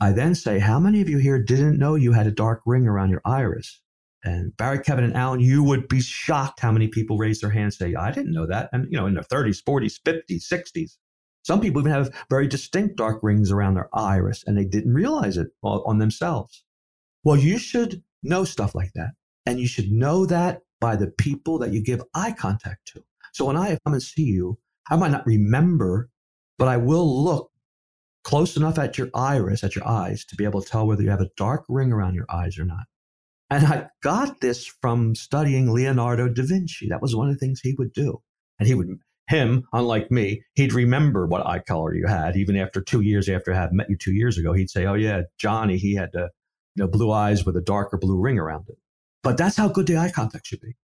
I 0.00 0.12
then 0.12 0.34
say, 0.34 0.58
how 0.58 0.78
many 0.78 1.00
of 1.00 1.08
you 1.08 1.18
here 1.18 1.42
didn't 1.42 1.78
know 1.78 1.94
you 1.96 2.12
had 2.12 2.26
a 2.26 2.32
dark 2.32 2.60
ring 2.66 2.86
around 2.86 3.10
your 3.10 3.22
iris? 3.24 3.80
And 4.24 4.56
Barry, 4.56 4.80
Kevin, 4.80 5.04
and 5.04 5.14
Alan, 5.14 5.40
you 5.40 5.62
would 5.62 5.88
be 5.88 6.00
shocked 6.00 6.60
how 6.60 6.72
many 6.72 6.88
people 6.88 7.18
raise 7.18 7.40
their 7.40 7.50
hands 7.50 7.80
and 7.80 7.90
say, 7.90 7.94
I 7.94 8.10
didn't 8.10 8.32
know 8.32 8.46
that. 8.46 8.68
And, 8.72 8.86
you 8.90 8.98
know, 8.98 9.06
in 9.06 9.14
their 9.14 9.24
30s, 9.24 9.62
40s, 9.62 10.00
50s, 10.04 10.52
60s. 10.52 10.92
Some 11.42 11.60
people 11.60 11.80
even 11.80 11.92
have 11.92 12.14
very 12.28 12.46
distinct 12.46 12.96
dark 12.96 13.20
rings 13.22 13.50
around 13.50 13.74
their 13.74 13.88
iris 13.92 14.44
and 14.46 14.58
they 14.58 14.64
didn't 14.64 14.92
realize 14.92 15.36
it 15.36 15.48
on 15.62 15.98
themselves. 15.98 16.64
Well, 17.24 17.36
you 17.36 17.58
should 17.58 18.02
know 18.22 18.44
stuff 18.44 18.74
like 18.74 18.92
that. 18.94 19.12
And 19.46 19.58
you 19.58 19.66
should 19.66 19.90
know 19.90 20.26
that 20.26 20.60
by 20.80 20.94
the 20.96 21.06
people 21.06 21.58
that 21.58 21.72
you 21.72 21.82
give 21.82 22.02
eye 22.14 22.32
contact 22.32 22.88
to. 22.88 23.02
So 23.32 23.46
when 23.46 23.56
I 23.56 23.78
come 23.84 23.94
and 23.94 24.02
see 24.02 24.24
you, 24.24 24.58
I 24.90 24.96
might 24.96 25.10
not 25.10 25.26
remember, 25.26 26.10
but 26.58 26.68
I 26.68 26.76
will 26.76 27.24
look 27.24 27.50
close 28.24 28.56
enough 28.56 28.78
at 28.78 28.98
your 28.98 29.10
iris, 29.14 29.64
at 29.64 29.74
your 29.74 29.86
eyes, 29.86 30.24
to 30.26 30.36
be 30.36 30.44
able 30.44 30.62
to 30.62 30.68
tell 30.68 30.86
whether 30.86 31.02
you 31.02 31.10
have 31.10 31.20
a 31.20 31.30
dark 31.36 31.64
ring 31.68 31.92
around 31.92 32.14
your 32.14 32.26
eyes 32.30 32.58
or 32.58 32.64
not. 32.64 32.86
And 33.50 33.66
I 33.66 33.88
got 34.02 34.40
this 34.40 34.66
from 34.66 35.14
studying 35.14 35.72
Leonardo 35.72 36.28
da 36.28 36.42
Vinci. 36.42 36.88
That 36.88 37.00
was 37.00 37.16
one 37.16 37.28
of 37.28 37.34
the 37.34 37.38
things 37.38 37.60
he 37.60 37.74
would 37.78 37.92
do. 37.92 38.20
And 38.58 38.68
he 38.68 38.74
would 38.74 38.98
him, 39.28 39.66
unlike 39.72 40.10
me, 40.10 40.42
he'd 40.54 40.72
remember 40.72 41.26
what 41.26 41.46
eye 41.46 41.60
color 41.60 41.94
you 41.94 42.06
had. 42.06 42.36
Even 42.36 42.56
after 42.56 42.80
two 42.80 43.02
years 43.02 43.28
after 43.28 43.52
I 43.52 43.60
had 43.60 43.72
met 43.72 43.90
you 43.90 43.96
two 43.96 44.14
years 44.14 44.38
ago, 44.38 44.52
he'd 44.52 44.70
say, 44.70 44.86
"Oh 44.86 44.94
yeah, 44.94 45.22
Johnny, 45.38 45.76
he 45.76 45.94
had 45.94 46.14
uh, 46.14 46.28
you 46.74 46.84
know 46.84 46.88
blue 46.88 47.12
eyes 47.12 47.44
with 47.44 47.56
a 47.56 47.60
darker 47.60 47.98
blue 47.98 48.18
ring 48.18 48.38
around 48.38 48.68
it." 48.68 48.78
But 49.22 49.36
that's 49.36 49.56
how 49.56 49.68
good 49.68 49.86
the 49.86 49.98
eye 49.98 50.10
contact 50.10 50.46
should 50.46 50.60
be. 50.60 50.76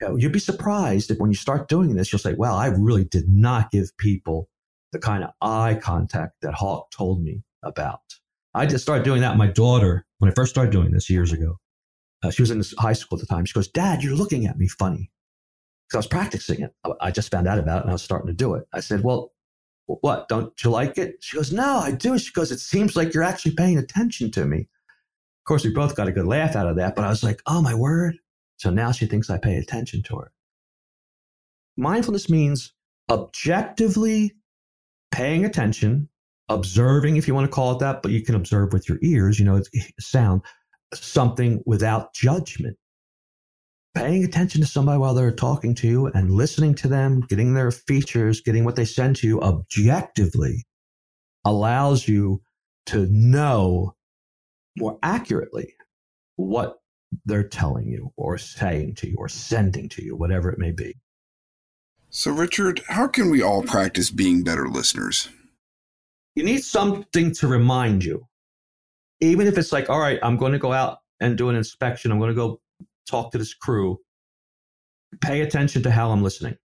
Know, 0.00 0.16
you'd 0.16 0.32
be 0.32 0.38
surprised 0.38 1.10
if 1.10 1.18
when 1.18 1.30
you 1.30 1.36
start 1.36 1.68
doing 1.68 1.94
this, 1.94 2.12
you'll 2.12 2.18
say, 2.18 2.34
"Well, 2.34 2.54
I 2.54 2.66
really 2.66 3.04
did 3.04 3.28
not 3.28 3.70
give 3.70 3.96
people 3.96 4.48
the 4.92 4.98
kind 4.98 5.24
of 5.24 5.30
eye 5.40 5.78
contact 5.80 6.34
that 6.42 6.54
Hawk 6.54 6.90
told 6.90 7.22
me 7.22 7.42
about." 7.62 8.00
I 8.54 8.66
just 8.66 8.82
started 8.82 9.04
doing 9.04 9.20
that. 9.20 9.36
My 9.36 9.46
daughter, 9.46 10.06
when 10.18 10.30
I 10.30 10.34
first 10.34 10.50
started 10.50 10.72
doing 10.72 10.90
this 10.90 11.10
years 11.10 11.32
ago, 11.32 11.58
uh, 12.22 12.30
she 12.30 12.42
was 12.42 12.50
in 12.50 12.62
high 12.78 12.92
school 12.92 13.18
at 13.18 13.20
the 13.20 13.26
time. 13.26 13.44
She 13.44 13.52
goes, 13.52 13.68
"Dad, 13.68 14.02
you're 14.02 14.16
looking 14.16 14.46
at 14.46 14.58
me 14.58 14.68
funny." 14.68 15.10
because 15.88 15.96
I 15.96 15.98
was 15.98 16.06
practicing 16.06 16.60
it. 16.60 16.74
I 17.00 17.10
just 17.10 17.30
found 17.30 17.48
out 17.48 17.58
about 17.58 17.78
it 17.78 17.82
and 17.82 17.90
I 17.90 17.94
was 17.94 18.02
starting 18.02 18.26
to 18.26 18.34
do 18.34 18.54
it. 18.54 18.66
I 18.72 18.80
said, 18.80 19.02
Well, 19.02 19.32
what? 19.86 20.28
Don't 20.28 20.52
you 20.62 20.70
like 20.70 20.98
it? 20.98 21.16
She 21.20 21.36
goes, 21.36 21.50
No, 21.50 21.78
I 21.78 21.92
do. 21.92 22.18
She 22.18 22.32
goes, 22.32 22.52
It 22.52 22.60
seems 22.60 22.94
like 22.94 23.14
you're 23.14 23.22
actually 23.22 23.54
paying 23.54 23.78
attention 23.78 24.30
to 24.32 24.44
me. 24.44 24.60
Of 24.60 25.44
course, 25.46 25.64
we 25.64 25.72
both 25.72 25.96
got 25.96 26.08
a 26.08 26.12
good 26.12 26.26
laugh 26.26 26.56
out 26.56 26.66
of 26.66 26.76
that, 26.76 26.94
but 26.94 27.04
I 27.04 27.08
was 27.08 27.24
like, 27.24 27.40
Oh, 27.46 27.62
my 27.62 27.74
word. 27.74 28.18
So 28.58 28.70
now 28.70 28.92
she 28.92 29.06
thinks 29.06 29.30
I 29.30 29.38
pay 29.38 29.56
attention 29.56 30.02
to 30.04 30.16
her. 30.16 30.32
Mindfulness 31.76 32.28
means 32.28 32.72
objectively 33.08 34.34
paying 35.10 35.44
attention, 35.44 36.08
observing, 36.48 37.16
if 37.16 37.26
you 37.26 37.34
want 37.34 37.46
to 37.46 37.54
call 37.54 37.72
it 37.72 37.78
that, 37.78 38.02
but 38.02 38.12
you 38.12 38.22
can 38.22 38.34
observe 38.34 38.72
with 38.72 38.88
your 38.88 38.98
ears, 39.00 39.38
you 39.38 39.44
know, 39.44 39.56
it's 39.56 39.70
eh, 39.74 39.82
sound, 39.98 40.42
something 40.92 41.62
without 41.66 42.12
judgment 42.14 42.76
paying 43.98 44.24
attention 44.24 44.60
to 44.60 44.66
somebody 44.66 44.98
while 44.98 45.14
they're 45.14 45.32
talking 45.32 45.74
to 45.74 45.88
you 45.88 46.06
and 46.06 46.30
listening 46.30 46.74
to 46.74 46.88
them, 46.88 47.20
getting 47.28 47.54
their 47.54 47.70
features, 47.70 48.40
getting 48.40 48.64
what 48.64 48.76
they 48.76 48.84
send 48.84 49.16
to 49.16 49.26
you 49.26 49.40
objectively 49.40 50.64
allows 51.44 52.06
you 52.06 52.40
to 52.86 53.06
know 53.10 53.94
more 54.78 54.98
accurately 55.02 55.74
what 56.36 56.76
they're 57.24 57.48
telling 57.48 57.88
you 57.88 58.12
or 58.16 58.38
saying 58.38 58.94
to 58.96 59.08
you 59.08 59.16
or 59.18 59.28
sending 59.28 59.88
to 59.90 60.04
you, 60.04 60.16
whatever 60.16 60.50
it 60.50 60.58
may 60.58 60.72
be. 60.72 60.94
So, 62.10 62.30
Richard, 62.30 62.82
how 62.88 63.06
can 63.06 63.30
we 63.30 63.42
all 63.42 63.62
practice 63.62 64.10
being 64.10 64.42
better 64.42 64.68
listeners? 64.68 65.28
You 66.34 66.44
need 66.44 66.64
something 66.64 67.34
to 67.34 67.48
remind 67.48 68.04
you. 68.04 68.26
Even 69.20 69.46
if 69.46 69.58
it's 69.58 69.72
like, 69.72 69.90
all 69.90 69.98
right, 69.98 70.18
I'm 70.22 70.36
going 70.36 70.52
to 70.52 70.58
go 70.58 70.72
out 70.72 70.98
and 71.20 71.36
do 71.36 71.48
an 71.48 71.56
inspection, 71.56 72.12
I'm 72.12 72.18
going 72.18 72.30
to 72.30 72.34
go 72.34 72.60
talk 73.08 73.32
to 73.32 73.38
this 73.38 73.54
crew, 73.54 73.98
pay 75.20 75.40
attention 75.40 75.82
to 75.82 75.90
how 75.90 76.10
I'm 76.10 76.22
listening. 76.22 76.56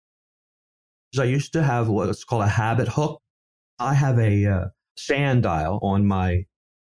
Because 1.11 1.27
I 1.27 1.29
used 1.29 1.53
to 1.53 1.63
have 1.63 1.89
what's 1.89 2.23
called 2.23 2.43
a 2.43 2.47
habit 2.47 2.87
hook. 2.87 3.21
I 3.79 3.93
have 3.93 4.19
a 4.19 4.45
uh, 4.45 4.65
sand 4.97 5.43
dial 5.43 5.79
on 5.81 6.05
my 6.05 6.45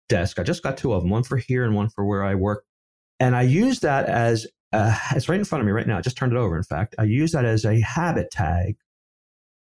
desk. 0.09 0.39
I 0.39 0.43
just 0.43 0.63
got 0.63 0.77
two 0.77 0.93
of 0.93 1.01
them, 1.01 1.09
one 1.09 1.23
for 1.23 1.37
here 1.37 1.63
and 1.63 1.75
one 1.75 1.89
for 1.89 2.05
where 2.05 2.23
I 2.23 2.35
work. 2.35 2.64
And 3.19 3.35
I 3.35 3.43
use 3.43 3.79
that 3.81 4.05
as 4.07 4.47
it's 5.11 5.29
right 5.29 5.39
in 5.39 5.45
front 5.45 5.61
of 5.61 5.65
me 5.65 5.71
right 5.71 5.87
now. 5.87 5.97
I 5.97 6.01
just 6.01 6.17
turned 6.17 6.33
it 6.33 6.37
over. 6.37 6.57
In 6.57 6.63
fact, 6.63 6.95
I 6.99 7.03
use 7.03 7.31
that 7.31 7.45
as 7.45 7.65
a 7.65 7.79
habit 7.79 8.31
tag. 8.31 8.75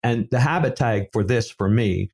And 0.03 0.27
the 0.31 0.39
habit 0.39 0.75
tag 0.75 1.07
for 1.13 1.23
this, 1.23 1.49
for 1.49 1.69
me, 1.69 2.11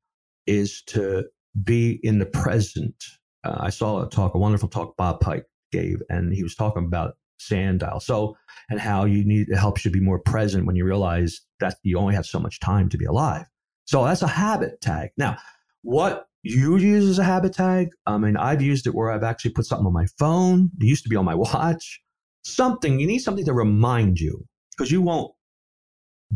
is 0.48 0.82
to 0.88 1.26
be 1.64 2.00
in 2.04 2.20
the 2.20 2.26
present. 2.26 2.96
Uh, 3.44 3.58
I 3.60 3.70
saw 3.70 4.04
a 4.04 4.10
talk, 4.10 4.34
a 4.34 4.38
wonderful 4.38 4.70
talk 4.70 4.96
Bob 4.98 5.20
Pike 5.20 5.46
gave, 5.72 6.02
and 6.10 6.34
he 6.34 6.44
was 6.44 6.56
talking 6.56 6.86
about 6.86 7.16
sand 7.40 7.80
dial. 7.80 8.00
So, 8.00 8.38
and 8.70 8.80
how 8.80 9.06
you 9.06 9.26
need, 9.26 9.50
it 9.50 9.58
helps 9.58 9.84
you 9.84 9.92
be 9.92 10.00
more 10.00 10.20
present 10.20 10.66
when 10.66 10.76
you 10.76 10.86
realize 10.86 11.42
that 11.60 11.78
you 11.84 11.98
only 11.98 12.16
have 12.16 12.26
so 12.26 12.40
much 12.40 12.60
time 12.60 12.90
to 12.90 12.98
be 12.98 13.06
alive. 13.06 13.46
So 13.86 14.04
that's 14.06 14.22
a 14.22 14.28
habit 14.28 14.80
tag. 14.82 15.10
Now, 15.18 15.38
what 15.82 16.28
you 16.44 16.78
use 16.78 17.08
as 17.08 17.20
a 17.20 17.24
habit 17.24 17.54
tag, 17.54 17.90
I 18.06 18.18
mean, 18.18 18.38
I've 18.38 18.62
used 18.62 18.88
it 18.88 18.96
where 18.96 19.12
I've 19.12 19.24
actually 19.24 19.52
put 19.52 19.66
something 19.66 19.86
on 19.86 19.94
my 19.94 20.08
phone. 20.18 20.72
It 20.80 20.86
used 20.86 21.04
to 21.04 21.10
be 21.10 21.16
on 21.16 21.26
my 21.26 21.36
watch. 21.36 22.02
Something, 22.44 23.00
you 23.00 23.08
need 23.08 23.20
something 23.20 23.46
to 23.46 23.54
remind 23.54 24.20
you 24.20 24.46
because 24.72 24.92
you 24.92 25.02
won't 25.02 25.32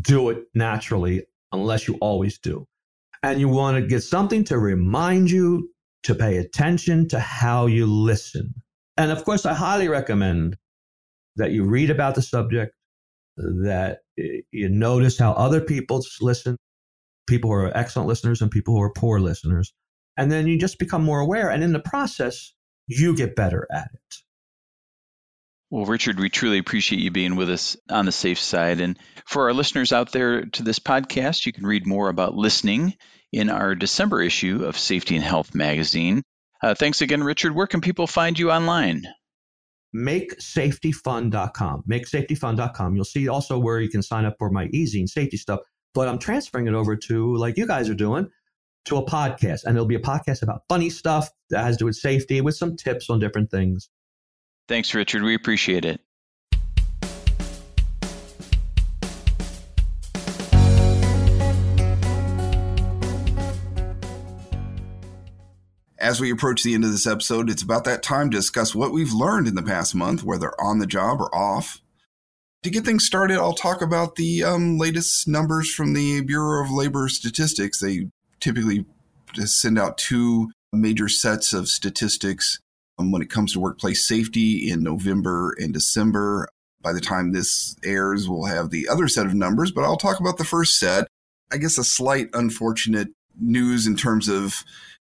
do 0.00 0.30
it 0.30 0.44
naturally 0.54 1.24
unless 1.52 1.88
you 1.88 1.96
always 2.00 2.38
do. 2.38 2.66
And 3.22 3.40
you 3.40 3.48
want 3.48 3.76
to 3.76 3.86
get 3.86 4.02
something 4.02 4.44
to 4.44 4.58
remind 4.58 5.30
you 5.30 5.70
to 6.04 6.14
pay 6.14 6.36
attention 6.36 7.08
to 7.08 7.18
how 7.18 7.66
you 7.66 7.86
listen. 7.86 8.54
And 8.96 9.10
of 9.10 9.24
course, 9.24 9.44
I 9.44 9.54
highly 9.54 9.88
recommend 9.88 10.56
that 11.34 11.50
you 11.50 11.64
read 11.64 11.90
about 11.90 12.14
the 12.14 12.22
subject, 12.22 12.74
that 13.36 13.98
you 14.16 14.68
notice 14.68 15.18
how 15.18 15.32
other 15.32 15.60
people 15.60 16.04
listen, 16.20 16.56
people 17.26 17.50
who 17.50 17.56
are 17.56 17.76
excellent 17.76 18.08
listeners 18.08 18.40
and 18.40 18.50
people 18.50 18.74
who 18.74 18.82
are 18.82 18.92
poor 18.92 19.18
listeners. 19.18 19.74
And 20.16 20.30
then 20.30 20.46
you 20.46 20.58
just 20.58 20.78
become 20.78 21.04
more 21.04 21.20
aware. 21.20 21.50
And 21.50 21.62
in 21.62 21.72
the 21.72 21.80
process, 21.80 22.52
you 22.86 23.14
get 23.14 23.36
better 23.36 23.66
at 23.70 23.90
it. 23.92 24.16
Well, 25.70 25.84
Richard, 25.84 26.20
we 26.20 26.30
truly 26.30 26.58
appreciate 26.58 27.00
you 27.00 27.10
being 27.10 27.34
with 27.34 27.50
us 27.50 27.76
on 27.90 28.06
the 28.06 28.12
safe 28.12 28.38
side. 28.38 28.80
And 28.80 28.98
for 29.26 29.44
our 29.44 29.52
listeners 29.52 29.92
out 29.92 30.12
there 30.12 30.44
to 30.44 30.62
this 30.62 30.78
podcast, 30.78 31.44
you 31.44 31.52
can 31.52 31.66
read 31.66 31.86
more 31.86 32.08
about 32.08 32.36
listening 32.36 32.94
in 33.32 33.50
our 33.50 33.74
December 33.74 34.22
issue 34.22 34.64
of 34.64 34.78
Safety 34.78 35.16
and 35.16 35.24
Health 35.24 35.54
magazine. 35.54 36.22
Uh, 36.62 36.74
thanks 36.74 37.02
again, 37.02 37.22
Richard. 37.22 37.54
Where 37.54 37.66
can 37.66 37.80
people 37.80 38.06
find 38.06 38.38
you 38.38 38.52
online? 38.52 39.02
MakeSafetyFun.com. 39.94 41.82
MakeSafetyFun.com. 41.90 42.94
You'll 42.94 43.04
see 43.04 43.28
also 43.28 43.58
where 43.58 43.80
you 43.80 43.88
can 43.88 44.02
sign 44.02 44.24
up 44.24 44.36
for 44.38 44.50
my 44.50 44.66
easy 44.72 45.00
and 45.00 45.10
safety 45.10 45.36
stuff. 45.36 45.60
But 45.94 46.08
I'm 46.08 46.18
transferring 46.18 46.68
it 46.68 46.74
over 46.74 46.94
to, 46.94 47.36
like 47.36 47.56
you 47.56 47.66
guys 47.66 47.88
are 47.88 47.94
doing, 47.94 48.28
to 48.86 48.96
a 48.96 49.04
podcast. 49.04 49.64
And 49.64 49.76
it'll 49.76 49.86
be 49.86 49.94
a 49.94 50.00
podcast 50.00 50.42
about 50.42 50.62
funny 50.68 50.90
stuff 50.90 51.28
that 51.50 51.62
has 51.62 51.76
to 51.76 51.80
do 51.80 51.84
with 51.86 51.96
safety 51.96 52.40
with 52.40 52.56
some 52.56 52.76
tips 52.76 53.10
on 53.10 53.20
different 53.20 53.50
things. 53.50 53.88
Thanks, 54.68 54.94
Richard. 54.94 55.22
We 55.22 55.34
appreciate 55.34 55.84
it. 55.84 56.00
As 65.98 66.20
we 66.20 66.30
approach 66.30 66.62
the 66.62 66.74
end 66.74 66.84
of 66.84 66.92
this 66.92 67.06
episode, 67.06 67.50
it's 67.50 67.62
about 67.62 67.84
that 67.84 68.02
time 68.02 68.30
to 68.30 68.36
discuss 68.36 68.74
what 68.74 68.92
we've 68.92 69.12
learned 69.12 69.48
in 69.48 69.56
the 69.56 69.62
past 69.62 69.94
month, 69.94 70.22
whether 70.22 70.52
on 70.60 70.78
the 70.78 70.86
job 70.86 71.20
or 71.20 71.34
off. 71.34 71.80
To 72.62 72.70
get 72.70 72.84
things 72.84 73.04
started, 73.04 73.38
I'll 73.38 73.54
talk 73.54 73.82
about 73.82 74.14
the 74.16 74.44
um, 74.44 74.78
latest 74.78 75.26
numbers 75.26 75.72
from 75.72 75.94
the 75.94 76.20
Bureau 76.20 76.64
of 76.64 76.70
Labor 76.70 77.08
Statistics. 77.08 77.80
They 77.80 78.08
typically 78.46 78.86
send 79.44 79.76
out 79.76 79.98
two 79.98 80.50
major 80.72 81.08
sets 81.08 81.52
of 81.52 81.68
statistics 81.68 82.60
um, 82.98 83.10
when 83.10 83.20
it 83.20 83.28
comes 83.28 83.52
to 83.52 83.60
workplace 83.60 84.06
safety 84.06 84.70
in 84.70 84.84
November 84.84 85.56
and 85.58 85.74
December. 85.74 86.48
By 86.80 86.92
the 86.92 87.00
time 87.00 87.32
this 87.32 87.74
airs, 87.84 88.28
we'll 88.28 88.44
have 88.44 88.70
the 88.70 88.88
other 88.88 89.08
set 89.08 89.26
of 89.26 89.34
numbers, 89.34 89.72
but 89.72 89.82
I'll 89.82 89.96
talk 89.96 90.20
about 90.20 90.38
the 90.38 90.44
first 90.44 90.78
set. 90.78 91.08
I 91.52 91.56
guess 91.56 91.76
a 91.76 91.82
slight 91.82 92.28
unfortunate 92.34 93.08
news 93.40 93.86
in 93.86 93.96
terms 93.96 94.28
of 94.28 94.54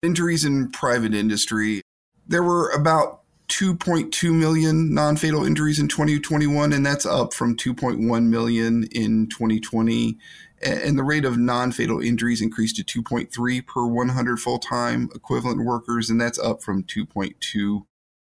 injuries 0.03 0.45
in 0.45 0.71
private 0.71 1.15
industry. 1.15 1.81
There 2.27 2.43
were 2.43 2.71
about 2.71 3.21
2.2 3.49 4.35
million 4.35 4.93
non 4.93 5.17
fatal 5.17 5.45
injuries 5.45 5.79
in 5.79 5.89
2021, 5.89 6.73
and 6.73 6.85
that's 6.85 7.07
up 7.07 7.33
from 7.33 7.57
2.1 7.57 8.27
million 8.27 8.85
in 8.93 9.29
2020. 9.29 10.19
And 10.63 10.99
the 10.99 11.03
rate 11.03 11.25
of 11.25 11.39
non 11.39 11.73
fatal 11.73 12.01
injuries 12.01 12.41
increased 12.41 12.77
to 12.77 13.03
2.3 13.03 13.67
per 13.67 13.87
100 13.87 14.41
full 14.41 14.59
time 14.59 15.09
equivalent 15.15 15.65
workers, 15.65 16.09
and 16.09 16.21
that's 16.21 16.39
up 16.39 16.63
from 16.63 16.85
2.2 16.85 17.85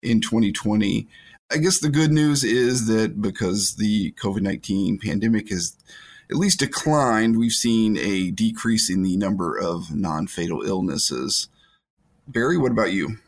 in 0.02 0.20
2020. 0.20 1.08
I 1.52 1.58
guess 1.58 1.78
the 1.78 1.90
good 1.90 2.10
news 2.10 2.42
is 2.42 2.86
that 2.86 3.20
because 3.20 3.76
the 3.76 4.12
COVID 4.12 4.40
19 4.40 4.98
pandemic 4.98 5.50
has 5.50 5.76
at 6.30 6.36
least 6.36 6.60
declined, 6.60 7.38
we've 7.38 7.52
seen 7.52 7.98
a 7.98 8.30
decrease 8.30 8.90
in 8.90 9.02
the 9.02 9.16
number 9.16 9.58
of 9.58 9.94
non 9.94 10.26
fatal 10.26 10.62
illnesses. 10.62 11.48
Barry, 12.26 12.56
what 12.56 12.72
about 12.72 12.92
you? 12.92 13.18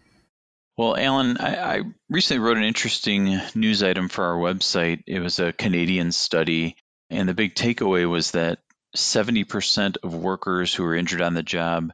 Well, 0.76 0.96
Alan, 0.96 1.38
I, 1.38 1.76
I, 1.76 1.82
recently 2.10 2.40
wrote 2.40 2.58
an 2.58 2.64
interesting 2.64 3.40
news 3.54 3.82
item 3.82 4.08
for 4.08 4.24
our 4.24 4.36
website. 4.36 5.02
It 5.06 5.20
was 5.20 5.38
a 5.38 5.52
Canadian 5.52 6.12
study, 6.12 6.76
and 7.08 7.28
the 7.28 7.34
big 7.34 7.54
takeaway 7.54 8.08
was 8.08 8.32
that 8.32 8.58
70% 8.94 9.96
of 10.02 10.14
workers 10.14 10.74
who 10.74 10.84
are 10.84 10.94
injured 10.94 11.22
on 11.22 11.34
the 11.34 11.42
job 11.42 11.90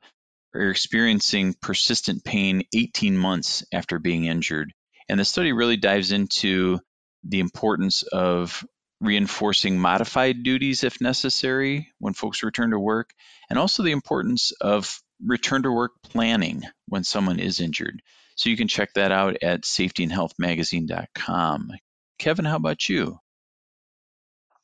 are 0.55 0.71
experiencing 0.71 1.55
persistent 1.61 2.25
pain 2.25 2.63
18 2.75 3.17
months 3.17 3.65
after 3.73 3.99
being 3.99 4.27
injured. 4.27 4.73
And 5.09 5.19
the 5.19 5.25
study 5.25 5.53
really 5.53 5.77
dives 5.77 6.13
into 6.13 6.79
the 7.25 7.41
importance 7.41 8.03
of 8.03 8.65
reinforcing 9.01 9.79
modified 9.79 10.43
duties 10.43 10.85
if 10.85 11.01
necessary 11.01 11.89
when 11.99 12.15
folks 12.15 12.43
return 12.43 12.71
to 12.71 12.79
work, 12.79 13.11
and 13.51 13.59
also 13.59 13.83
the 13.83 13.93
importance 13.93 14.53
of 14.61 15.01
return 15.25 15.63
to 15.65 15.73
work 15.73 15.93
planning 16.03 16.63
when 16.87 17.05
someone 17.05 17.39
is 17.39 17.61
injured. 17.61 18.03
So 18.37 18.49
you 18.49 18.57
can 18.57 18.69
check 18.69 18.95
that 18.95 19.13
out 19.13 19.37
at 19.43 19.63
safetyandhealthmagazine.com. 19.63 21.71
Kevin, 22.19 22.45
how 22.45 22.57
about 22.57 22.89
you? 22.89 23.19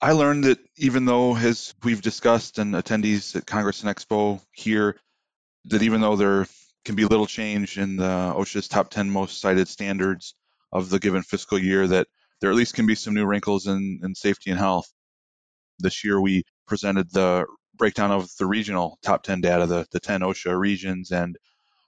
I 0.01 0.13
learned 0.13 0.45
that 0.45 0.59
even 0.77 1.07
though, 1.07 1.37
as 1.37 1.75
we've 1.83 2.01
discussed 2.01 2.59
and 2.59 2.75
attendees 2.75 3.35
at 3.35 3.47
Congress 3.47 3.83
and 3.83 3.95
Expo 3.95 4.41
here, 4.53 4.97
that 5.65 5.83
even 5.83 6.01
though 6.01 6.15
there 6.15 6.47
can 6.85 6.95
be 6.95 7.05
little 7.05 7.27
change 7.27 7.79
in 7.79 7.97
the 7.97 8.33
OSHA's 8.37 8.69
top 8.69 8.91
10 8.91 9.11
most 9.11 9.41
cited 9.41 9.67
standards 9.67 10.35
of 10.73 10.89
the 10.89 11.01
given 11.01 11.23
fiscal 11.23 11.59
year, 11.59 11.89
that 11.89 12.07
there 12.41 12.51
at 12.51 12.57
least 12.57 12.75
can 12.75 12.87
be 12.87 12.95
some 12.95 13.13
new 13.13 13.27
wrinkles 13.27 13.67
in, 13.67 14.01
in 14.05 14.15
safety 14.15 14.51
and 14.51 14.59
health. 14.59 14.89
This 15.81 16.05
year 16.05 16.21
we 16.21 16.45
presented 16.69 17.13
the 17.13 17.47
breakdown 17.75 18.13
of 18.13 18.31
the 18.39 18.47
regional 18.47 18.99
top 19.03 19.25
10 19.25 19.41
data, 19.41 19.67
the, 19.67 19.85
the 19.91 20.01
10 20.01 20.21
OSHA 20.21 20.57
regions. 20.57 21.11
And 21.11 21.37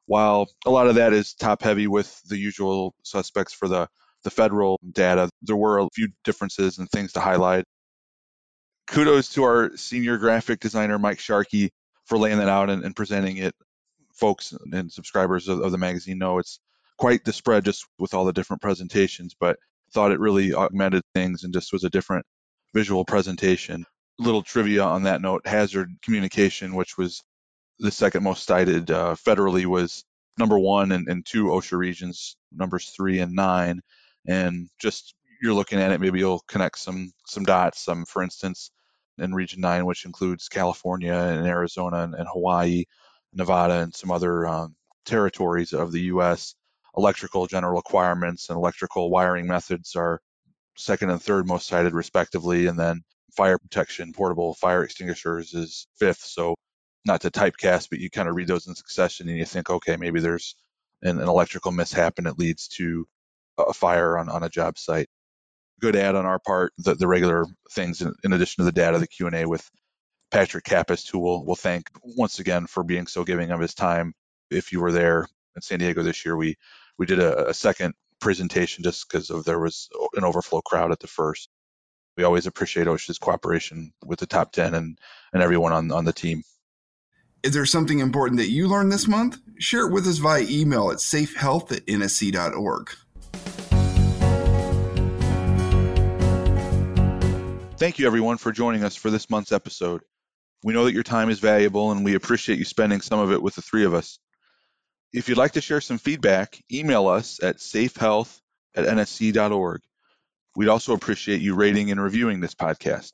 while 0.07 0.49
a 0.67 0.71
lot 0.71 0.89
of 0.89 0.97
that 0.97 1.13
is 1.13 1.35
top 1.35 1.63
heavy 1.63 1.87
with 1.87 2.21
the 2.29 2.37
usual 2.37 2.95
suspects 3.05 3.53
for 3.53 3.69
the, 3.69 3.89
the 4.25 4.31
federal 4.31 4.81
data, 4.91 5.31
there 5.43 5.57
were 5.57 5.79
a 5.79 5.89
few 5.95 6.09
differences 6.25 6.79
and 6.79 6.91
things 6.91 7.13
to 7.13 7.21
highlight 7.21 7.65
kudos 8.91 9.29
to 9.29 9.45
our 9.45 9.77
senior 9.77 10.19
graphic 10.19 10.59
designer 10.59 10.99
Mike 10.99 11.21
Sharkey 11.21 11.71
for 12.07 12.19
laying 12.19 12.39
that 12.39 12.49
out 12.49 12.71
and, 12.71 12.85
and 12.85 12.95
presenting 12.95 13.37
it. 13.37 13.55
Folks 14.15 14.53
and 14.73 14.93
subscribers 14.93 15.49
of, 15.49 15.61
of, 15.61 15.73
the 15.73 15.79
magazine 15.79 16.19
know 16.19 16.39
it's 16.39 16.59
quite 16.99 17.25
the 17.25 17.33
spread 17.33 17.65
just 17.65 17.87
with 17.99 18.13
all 18.13 18.25
the 18.25 18.33
different 18.33 18.61
presentations, 18.61 19.35
but 19.39 19.57
thought 19.95 20.13
it 20.13 20.21
really 20.21 20.53
augmented 20.53 21.03
things 21.15 21.45
and 21.45 21.55
just 21.55 21.73
was 21.73 21.85
a 21.85 21.91
different 21.91 22.27
visual 22.75 23.05
presentation. 23.05 23.87
Little 24.19 24.43
trivia 24.43 24.83
on 24.83 25.05
that 25.05 25.23
note: 25.23 25.47
hazard 25.47 25.89
communication, 26.03 26.75
which 26.75 26.99
was 26.99 27.23
the 27.79 27.91
second 27.91 28.25
most 28.25 28.45
cited 28.45 28.91
uh, 28.91 29.15
federally, 29.15 29.65
was 29.65 30.05
number 30.37 30.59
one 30.59 30.93
and, 30.93 31.09
and 31.09 31.25
two 31.25 31.47
OSHA 31.47 31.79
regions, 31.79 32.37
numbers 32.53 32.93
three 32.95 33.21
and 33.21 33.33
nine. 33.33 33.81
And 34.27 34.69
just 34.79 35.15
you're 35.41 35.55
looking 35.55 35.81
at 35.81 35.93
it, 35.93 36.01
maybe 36.01 36.19
you'll 36.19 36.45
connect 36.49 36.79
some 36.79 37.13
some 37.27 37.45
dots. 37.45 37.83
Some, 37.83 38.05
for 38.05 38.23
instance, 38.23 38.71
in 39.21 39.35
Region 39.35 39.61
9, 39.61 39.87
which 39.87 40.05
includes 40.05 40.49
California 40.49 41.15
and 41.15 41.47
Arizona 41.47 42.05
and, 42.05 42.15
and 42.15 42.27
Hawaii, 42.33 42.85
Nevada, 43.33 43.81
and 43.81 43.95
some 43.95 44.11
other 44.11 44.47
um, 44.47 44.75
territories 45.05 45.73
of 45.73 45.93
the 45.93 46.03
U.S. 46.03 46.55
Electrical 46.97 47.47
general 47.47 47.75
requirements 47.75 48.49
and 48.49 48.57
electrical 48.57 49.11
wiring 49.11 49.47
methods 49.47 49.95
are 49.97 50.21
second 50.77 51.11
and 51.11 51.23
third 51.23 51.47
most 51.47 51.67
cited, 51.67 51.93
respectively. 51.93 52.67
And 52.67 52.79
then 52.79 53.03
fire 53.37 53.59
protection, 53.59 54.13
portable 54.13 54.55
fire 54.55 54.83
extinguishers 54.85 55.55
is 55.55 55.87
fifth. 55.99 56.25
So, 56.25 56.55
not 57.07 57.23
to 57.23 57.31
typecast, 57.31 57.89
but 57.91 57.99
you 57.99 58.11
kind 58.11 58.29
of 58.29 58.35
read 58.35 58.49
those 58.49 58.67
in 58.67 58.75
succession 58.75 59.29
and 59.29 59.39
you 59.39 59.47
think, 59.47 59.71
okay, 59.71 59.97
maybe 59.97 60.21
there's 60.21 60.55
an, 61.03 61.19
an 61.19 61.29
electrical 61.29 61.73
mishap 61.73 62.19
and 62.19 62.27
it 62.27 62.39
leads 62.39 62.69
to 62.69 63.07
a 63.59 63.73
fire 63.73 64.19
on, 64.19 64.29
on 64.29 64.43
a 64.43 64.49
job 64.49 64.79
site 64.79 65.09
good 65.81 65.97
ad 65.97 66.15
on 66.15 66.27
our 66.27 66.39
part. 66.39 66.73
The, 66.79 66.95
the 66.95 67.09
regular 67.09 67.47
things, 67.71 68.01
in, 68.01 68.15
in, 68.25 68.33
addition 68.33 68.63
to 68.63 68.65
the 68.65 68.73
data, 68.73 68.99
the 68.99 69.07
Q 69.07 69.27
and 69.27 69.37
A 69.37 69.49
with 69.49 69.69
Patrick 70.31 70.65
Kapust, 70.65 71.11
who 71.11 71.19
we'll, 71.19 71.45
we'll 71.45 71.57
thank 71.57 71.89
once 72.03 72.39
again 72.39 72.67
for 72.67 72.85
being 72.85 73.07
so 73.07 73.25
giving 73.25 73.51
of 73.51 73.61
his 73.61 73.75
time. 73.75 74.15
If 74.51 74.73
you 74.73 74.81
were 74.81 74.93
there 74.93 75.29
in 75.57 75.63
San 75.63 75.79
Diego 75.79 76.03
this 76.03 76.25
year, 76.25 76.37
we 76.37 76.57
we 76.99 77.07
did 77.07 77.19
a, 77.19 77.49
a 77.49 77.55
second 77.55 77.95
presentation 78.21 78.85
just 78.85 79.09
because 79.09 79.31
of 79.31 79.45
there 79.45 79.59
was 79.59 79.89
an 80.15 80.25
overflow 80.25 80.61
crowd 80.61 80.93
at 80.93 81.01
the 81.01 81.07
first. 81.07 81.49
We 82.17 82.25
always 82.25 82.47
appreciate 82.47 82.87
OSHA's 82.87 83.19
cooperation 83.19 83.93
with 84.05 84.19
the 84.19 84.27
top 84.27 84.53
10 84.53 84.75
and, 84.75 84.99
and 85.33 85.43
everyone 85.43 85.73
on, 85.73 85.91
on 85.91 86.05
the 86.05 86.13
team. 86.13 86.43
Is 87.43 87.55
there 87.55 87.65
something 87.65 88.01
important 88.01 88.39
that 88.39 88.51
you 88.51 88.69
learned 88.69 88.93
this 88.93 89.09
month? 89.09 89.39
Share 89.59 89.87
it 89.87 89.93
with 89.93 90.07
us 90.07 90.19
via 90.19 90.43
email 90.43 90.91
at 90.91 90.99
safehealth 90.99 91.73
at 91.73 91.87
nsc.org. 91.87 92.91
Thank 97.81 97.99
you, 97.99 98.07
everyone, 98.07 98.37
for 98.37 98.53
joining 98.53 98.85
us 98.85 98.95
for 98.95 99.11
this 99.11 99.31
month's 99.31 99.53
episode. 99.53 100.03
We 100.63 100.75
know 100.75 100.85
that 100.85 100.93
your 100.93 101.03
time 101.03 101.31
is 101.31 101.39
valuable 101.39 101.93
and 101.93 102.05
we 102.05 102.15
appreciate 102.15 102.59
you 102.59 102.67
spending 102.67 103.01
some 103.01 103.19
of 103.19 103.33
it 103.33 103.41
with 103.41 103.55
the 103.55 103.63
three 103.63 103.87
of 103.87 103.95
us. 103.95 104.19
If 105.15 105.31
you'd 105.31 105.39
like 105.39 105.53
to 105.53 105.63
share 105.63 105.81
some 105.81 105.97
feedback, 105.97 106.63
email 106.71 107.09
us 107.09 107.43
at 107.43 107.57
safehealth 107.57 108.39
at 108.75 108.85
nsc.org. 108.85 109.81
We'd 110.57 110.69
also 110.69 110.93
appreciate 110.93 111.41
you 111.41 111.55
rating 111.55 111.91
and 111.91 111.99
reviewing 111.99 112.41
this 112.41 112.55
podcast. 112.55 113.13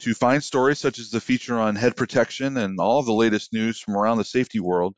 To 0.00 0.12
find 0.12 0.44
stories 0.44 0.78
such 0.78 0.98
as 0.98 1.08
the 1.08 1.22
feature 1.22 1.58
on 1.58 1.74
head 1.74 1.96
protection 1.96 2.58
and 2.58 2.78
all 2.78 2.98
of 2.98 3.06
the 3.06 3.14
latest 3.14 3.54
news 3.54 3.80
from 3.80 3.96
around 3.96 4.18
the 4.18 4.24
safety 4.24 4.60
world, 4.60 4.94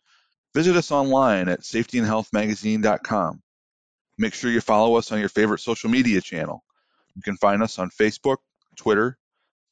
visit 0.56 0.74
us 0.74 0.90
online 0.90 1.48
at 1.48 1.60
safetyandhealthmagazine.com. 1.60 3.42
Make 4.18 4.34
sure 4.34 4.50
you 4.50 4.60
follow 4.60 4.96
us 4.96 5.12
on 5.12 5.20
your 5.20 5.28
favorite 5.28 5.60
social 5.60 5.88
media 5.88 6.20
channel. 6.20 6.64
You 7.14 7.22
can 7.22 7.36
find 7.36 7.62
us 7.62 7.78
on 7.78 7.90
Facebook, 7.90 8.38
Twitter, 8.76 9.18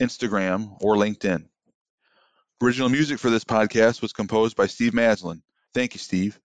Instagram, 0.03 0.77
or 0.81 0.97
LinkedIn. 0.97 1.47
Original 2.63 2.89
music 2.89 3.19
for 3.19 3.31
this 3.31 3.45
podcast 3.45 4.03
was 4.03 4.13
composed 4.13 4.57
by 4.57 4.67
Steve 4.67 4.93
Maslin. 4.93 5.43
Thank 5.75 5.95
you, 5.95 5.99
Steve. 5.99 6.41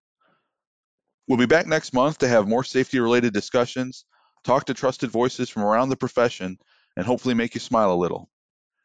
We'll 1.28 1.38
be 1.38 1.46
back 1.46 1.68
next 1.68 1.94
month 1.94 2.18
to 2.20 2.28
have 2.28 2.48
more 2.48 2.64
safety 2.64 3.00
related 3.00 3.34
discussions, 3.34 4.06
talk 4.44 4.66
to 4.66 4.74
trusted 4.74 5.12
voices 5.12 5.50
from 5.50 5.64
around 5.64 5.90
the 5.90 5.96
profession, 5.96 6.58
and 6.98 7.06
hopefully 7.06 7.36
make 7.36 7.54
you 7.54 7.60
smile 7.60 7.94
a 7.94 7.96
little. 7.96 8.30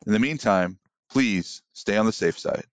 In 0.07 0.13
the 0.13 0.19
meantime, 0.19 0.79
please 1.11 1.63
stay 1.73 1.97
on 1.97 2.07
the 2.07 2.13
safe 2.13 2.39
side. 2.39 2.65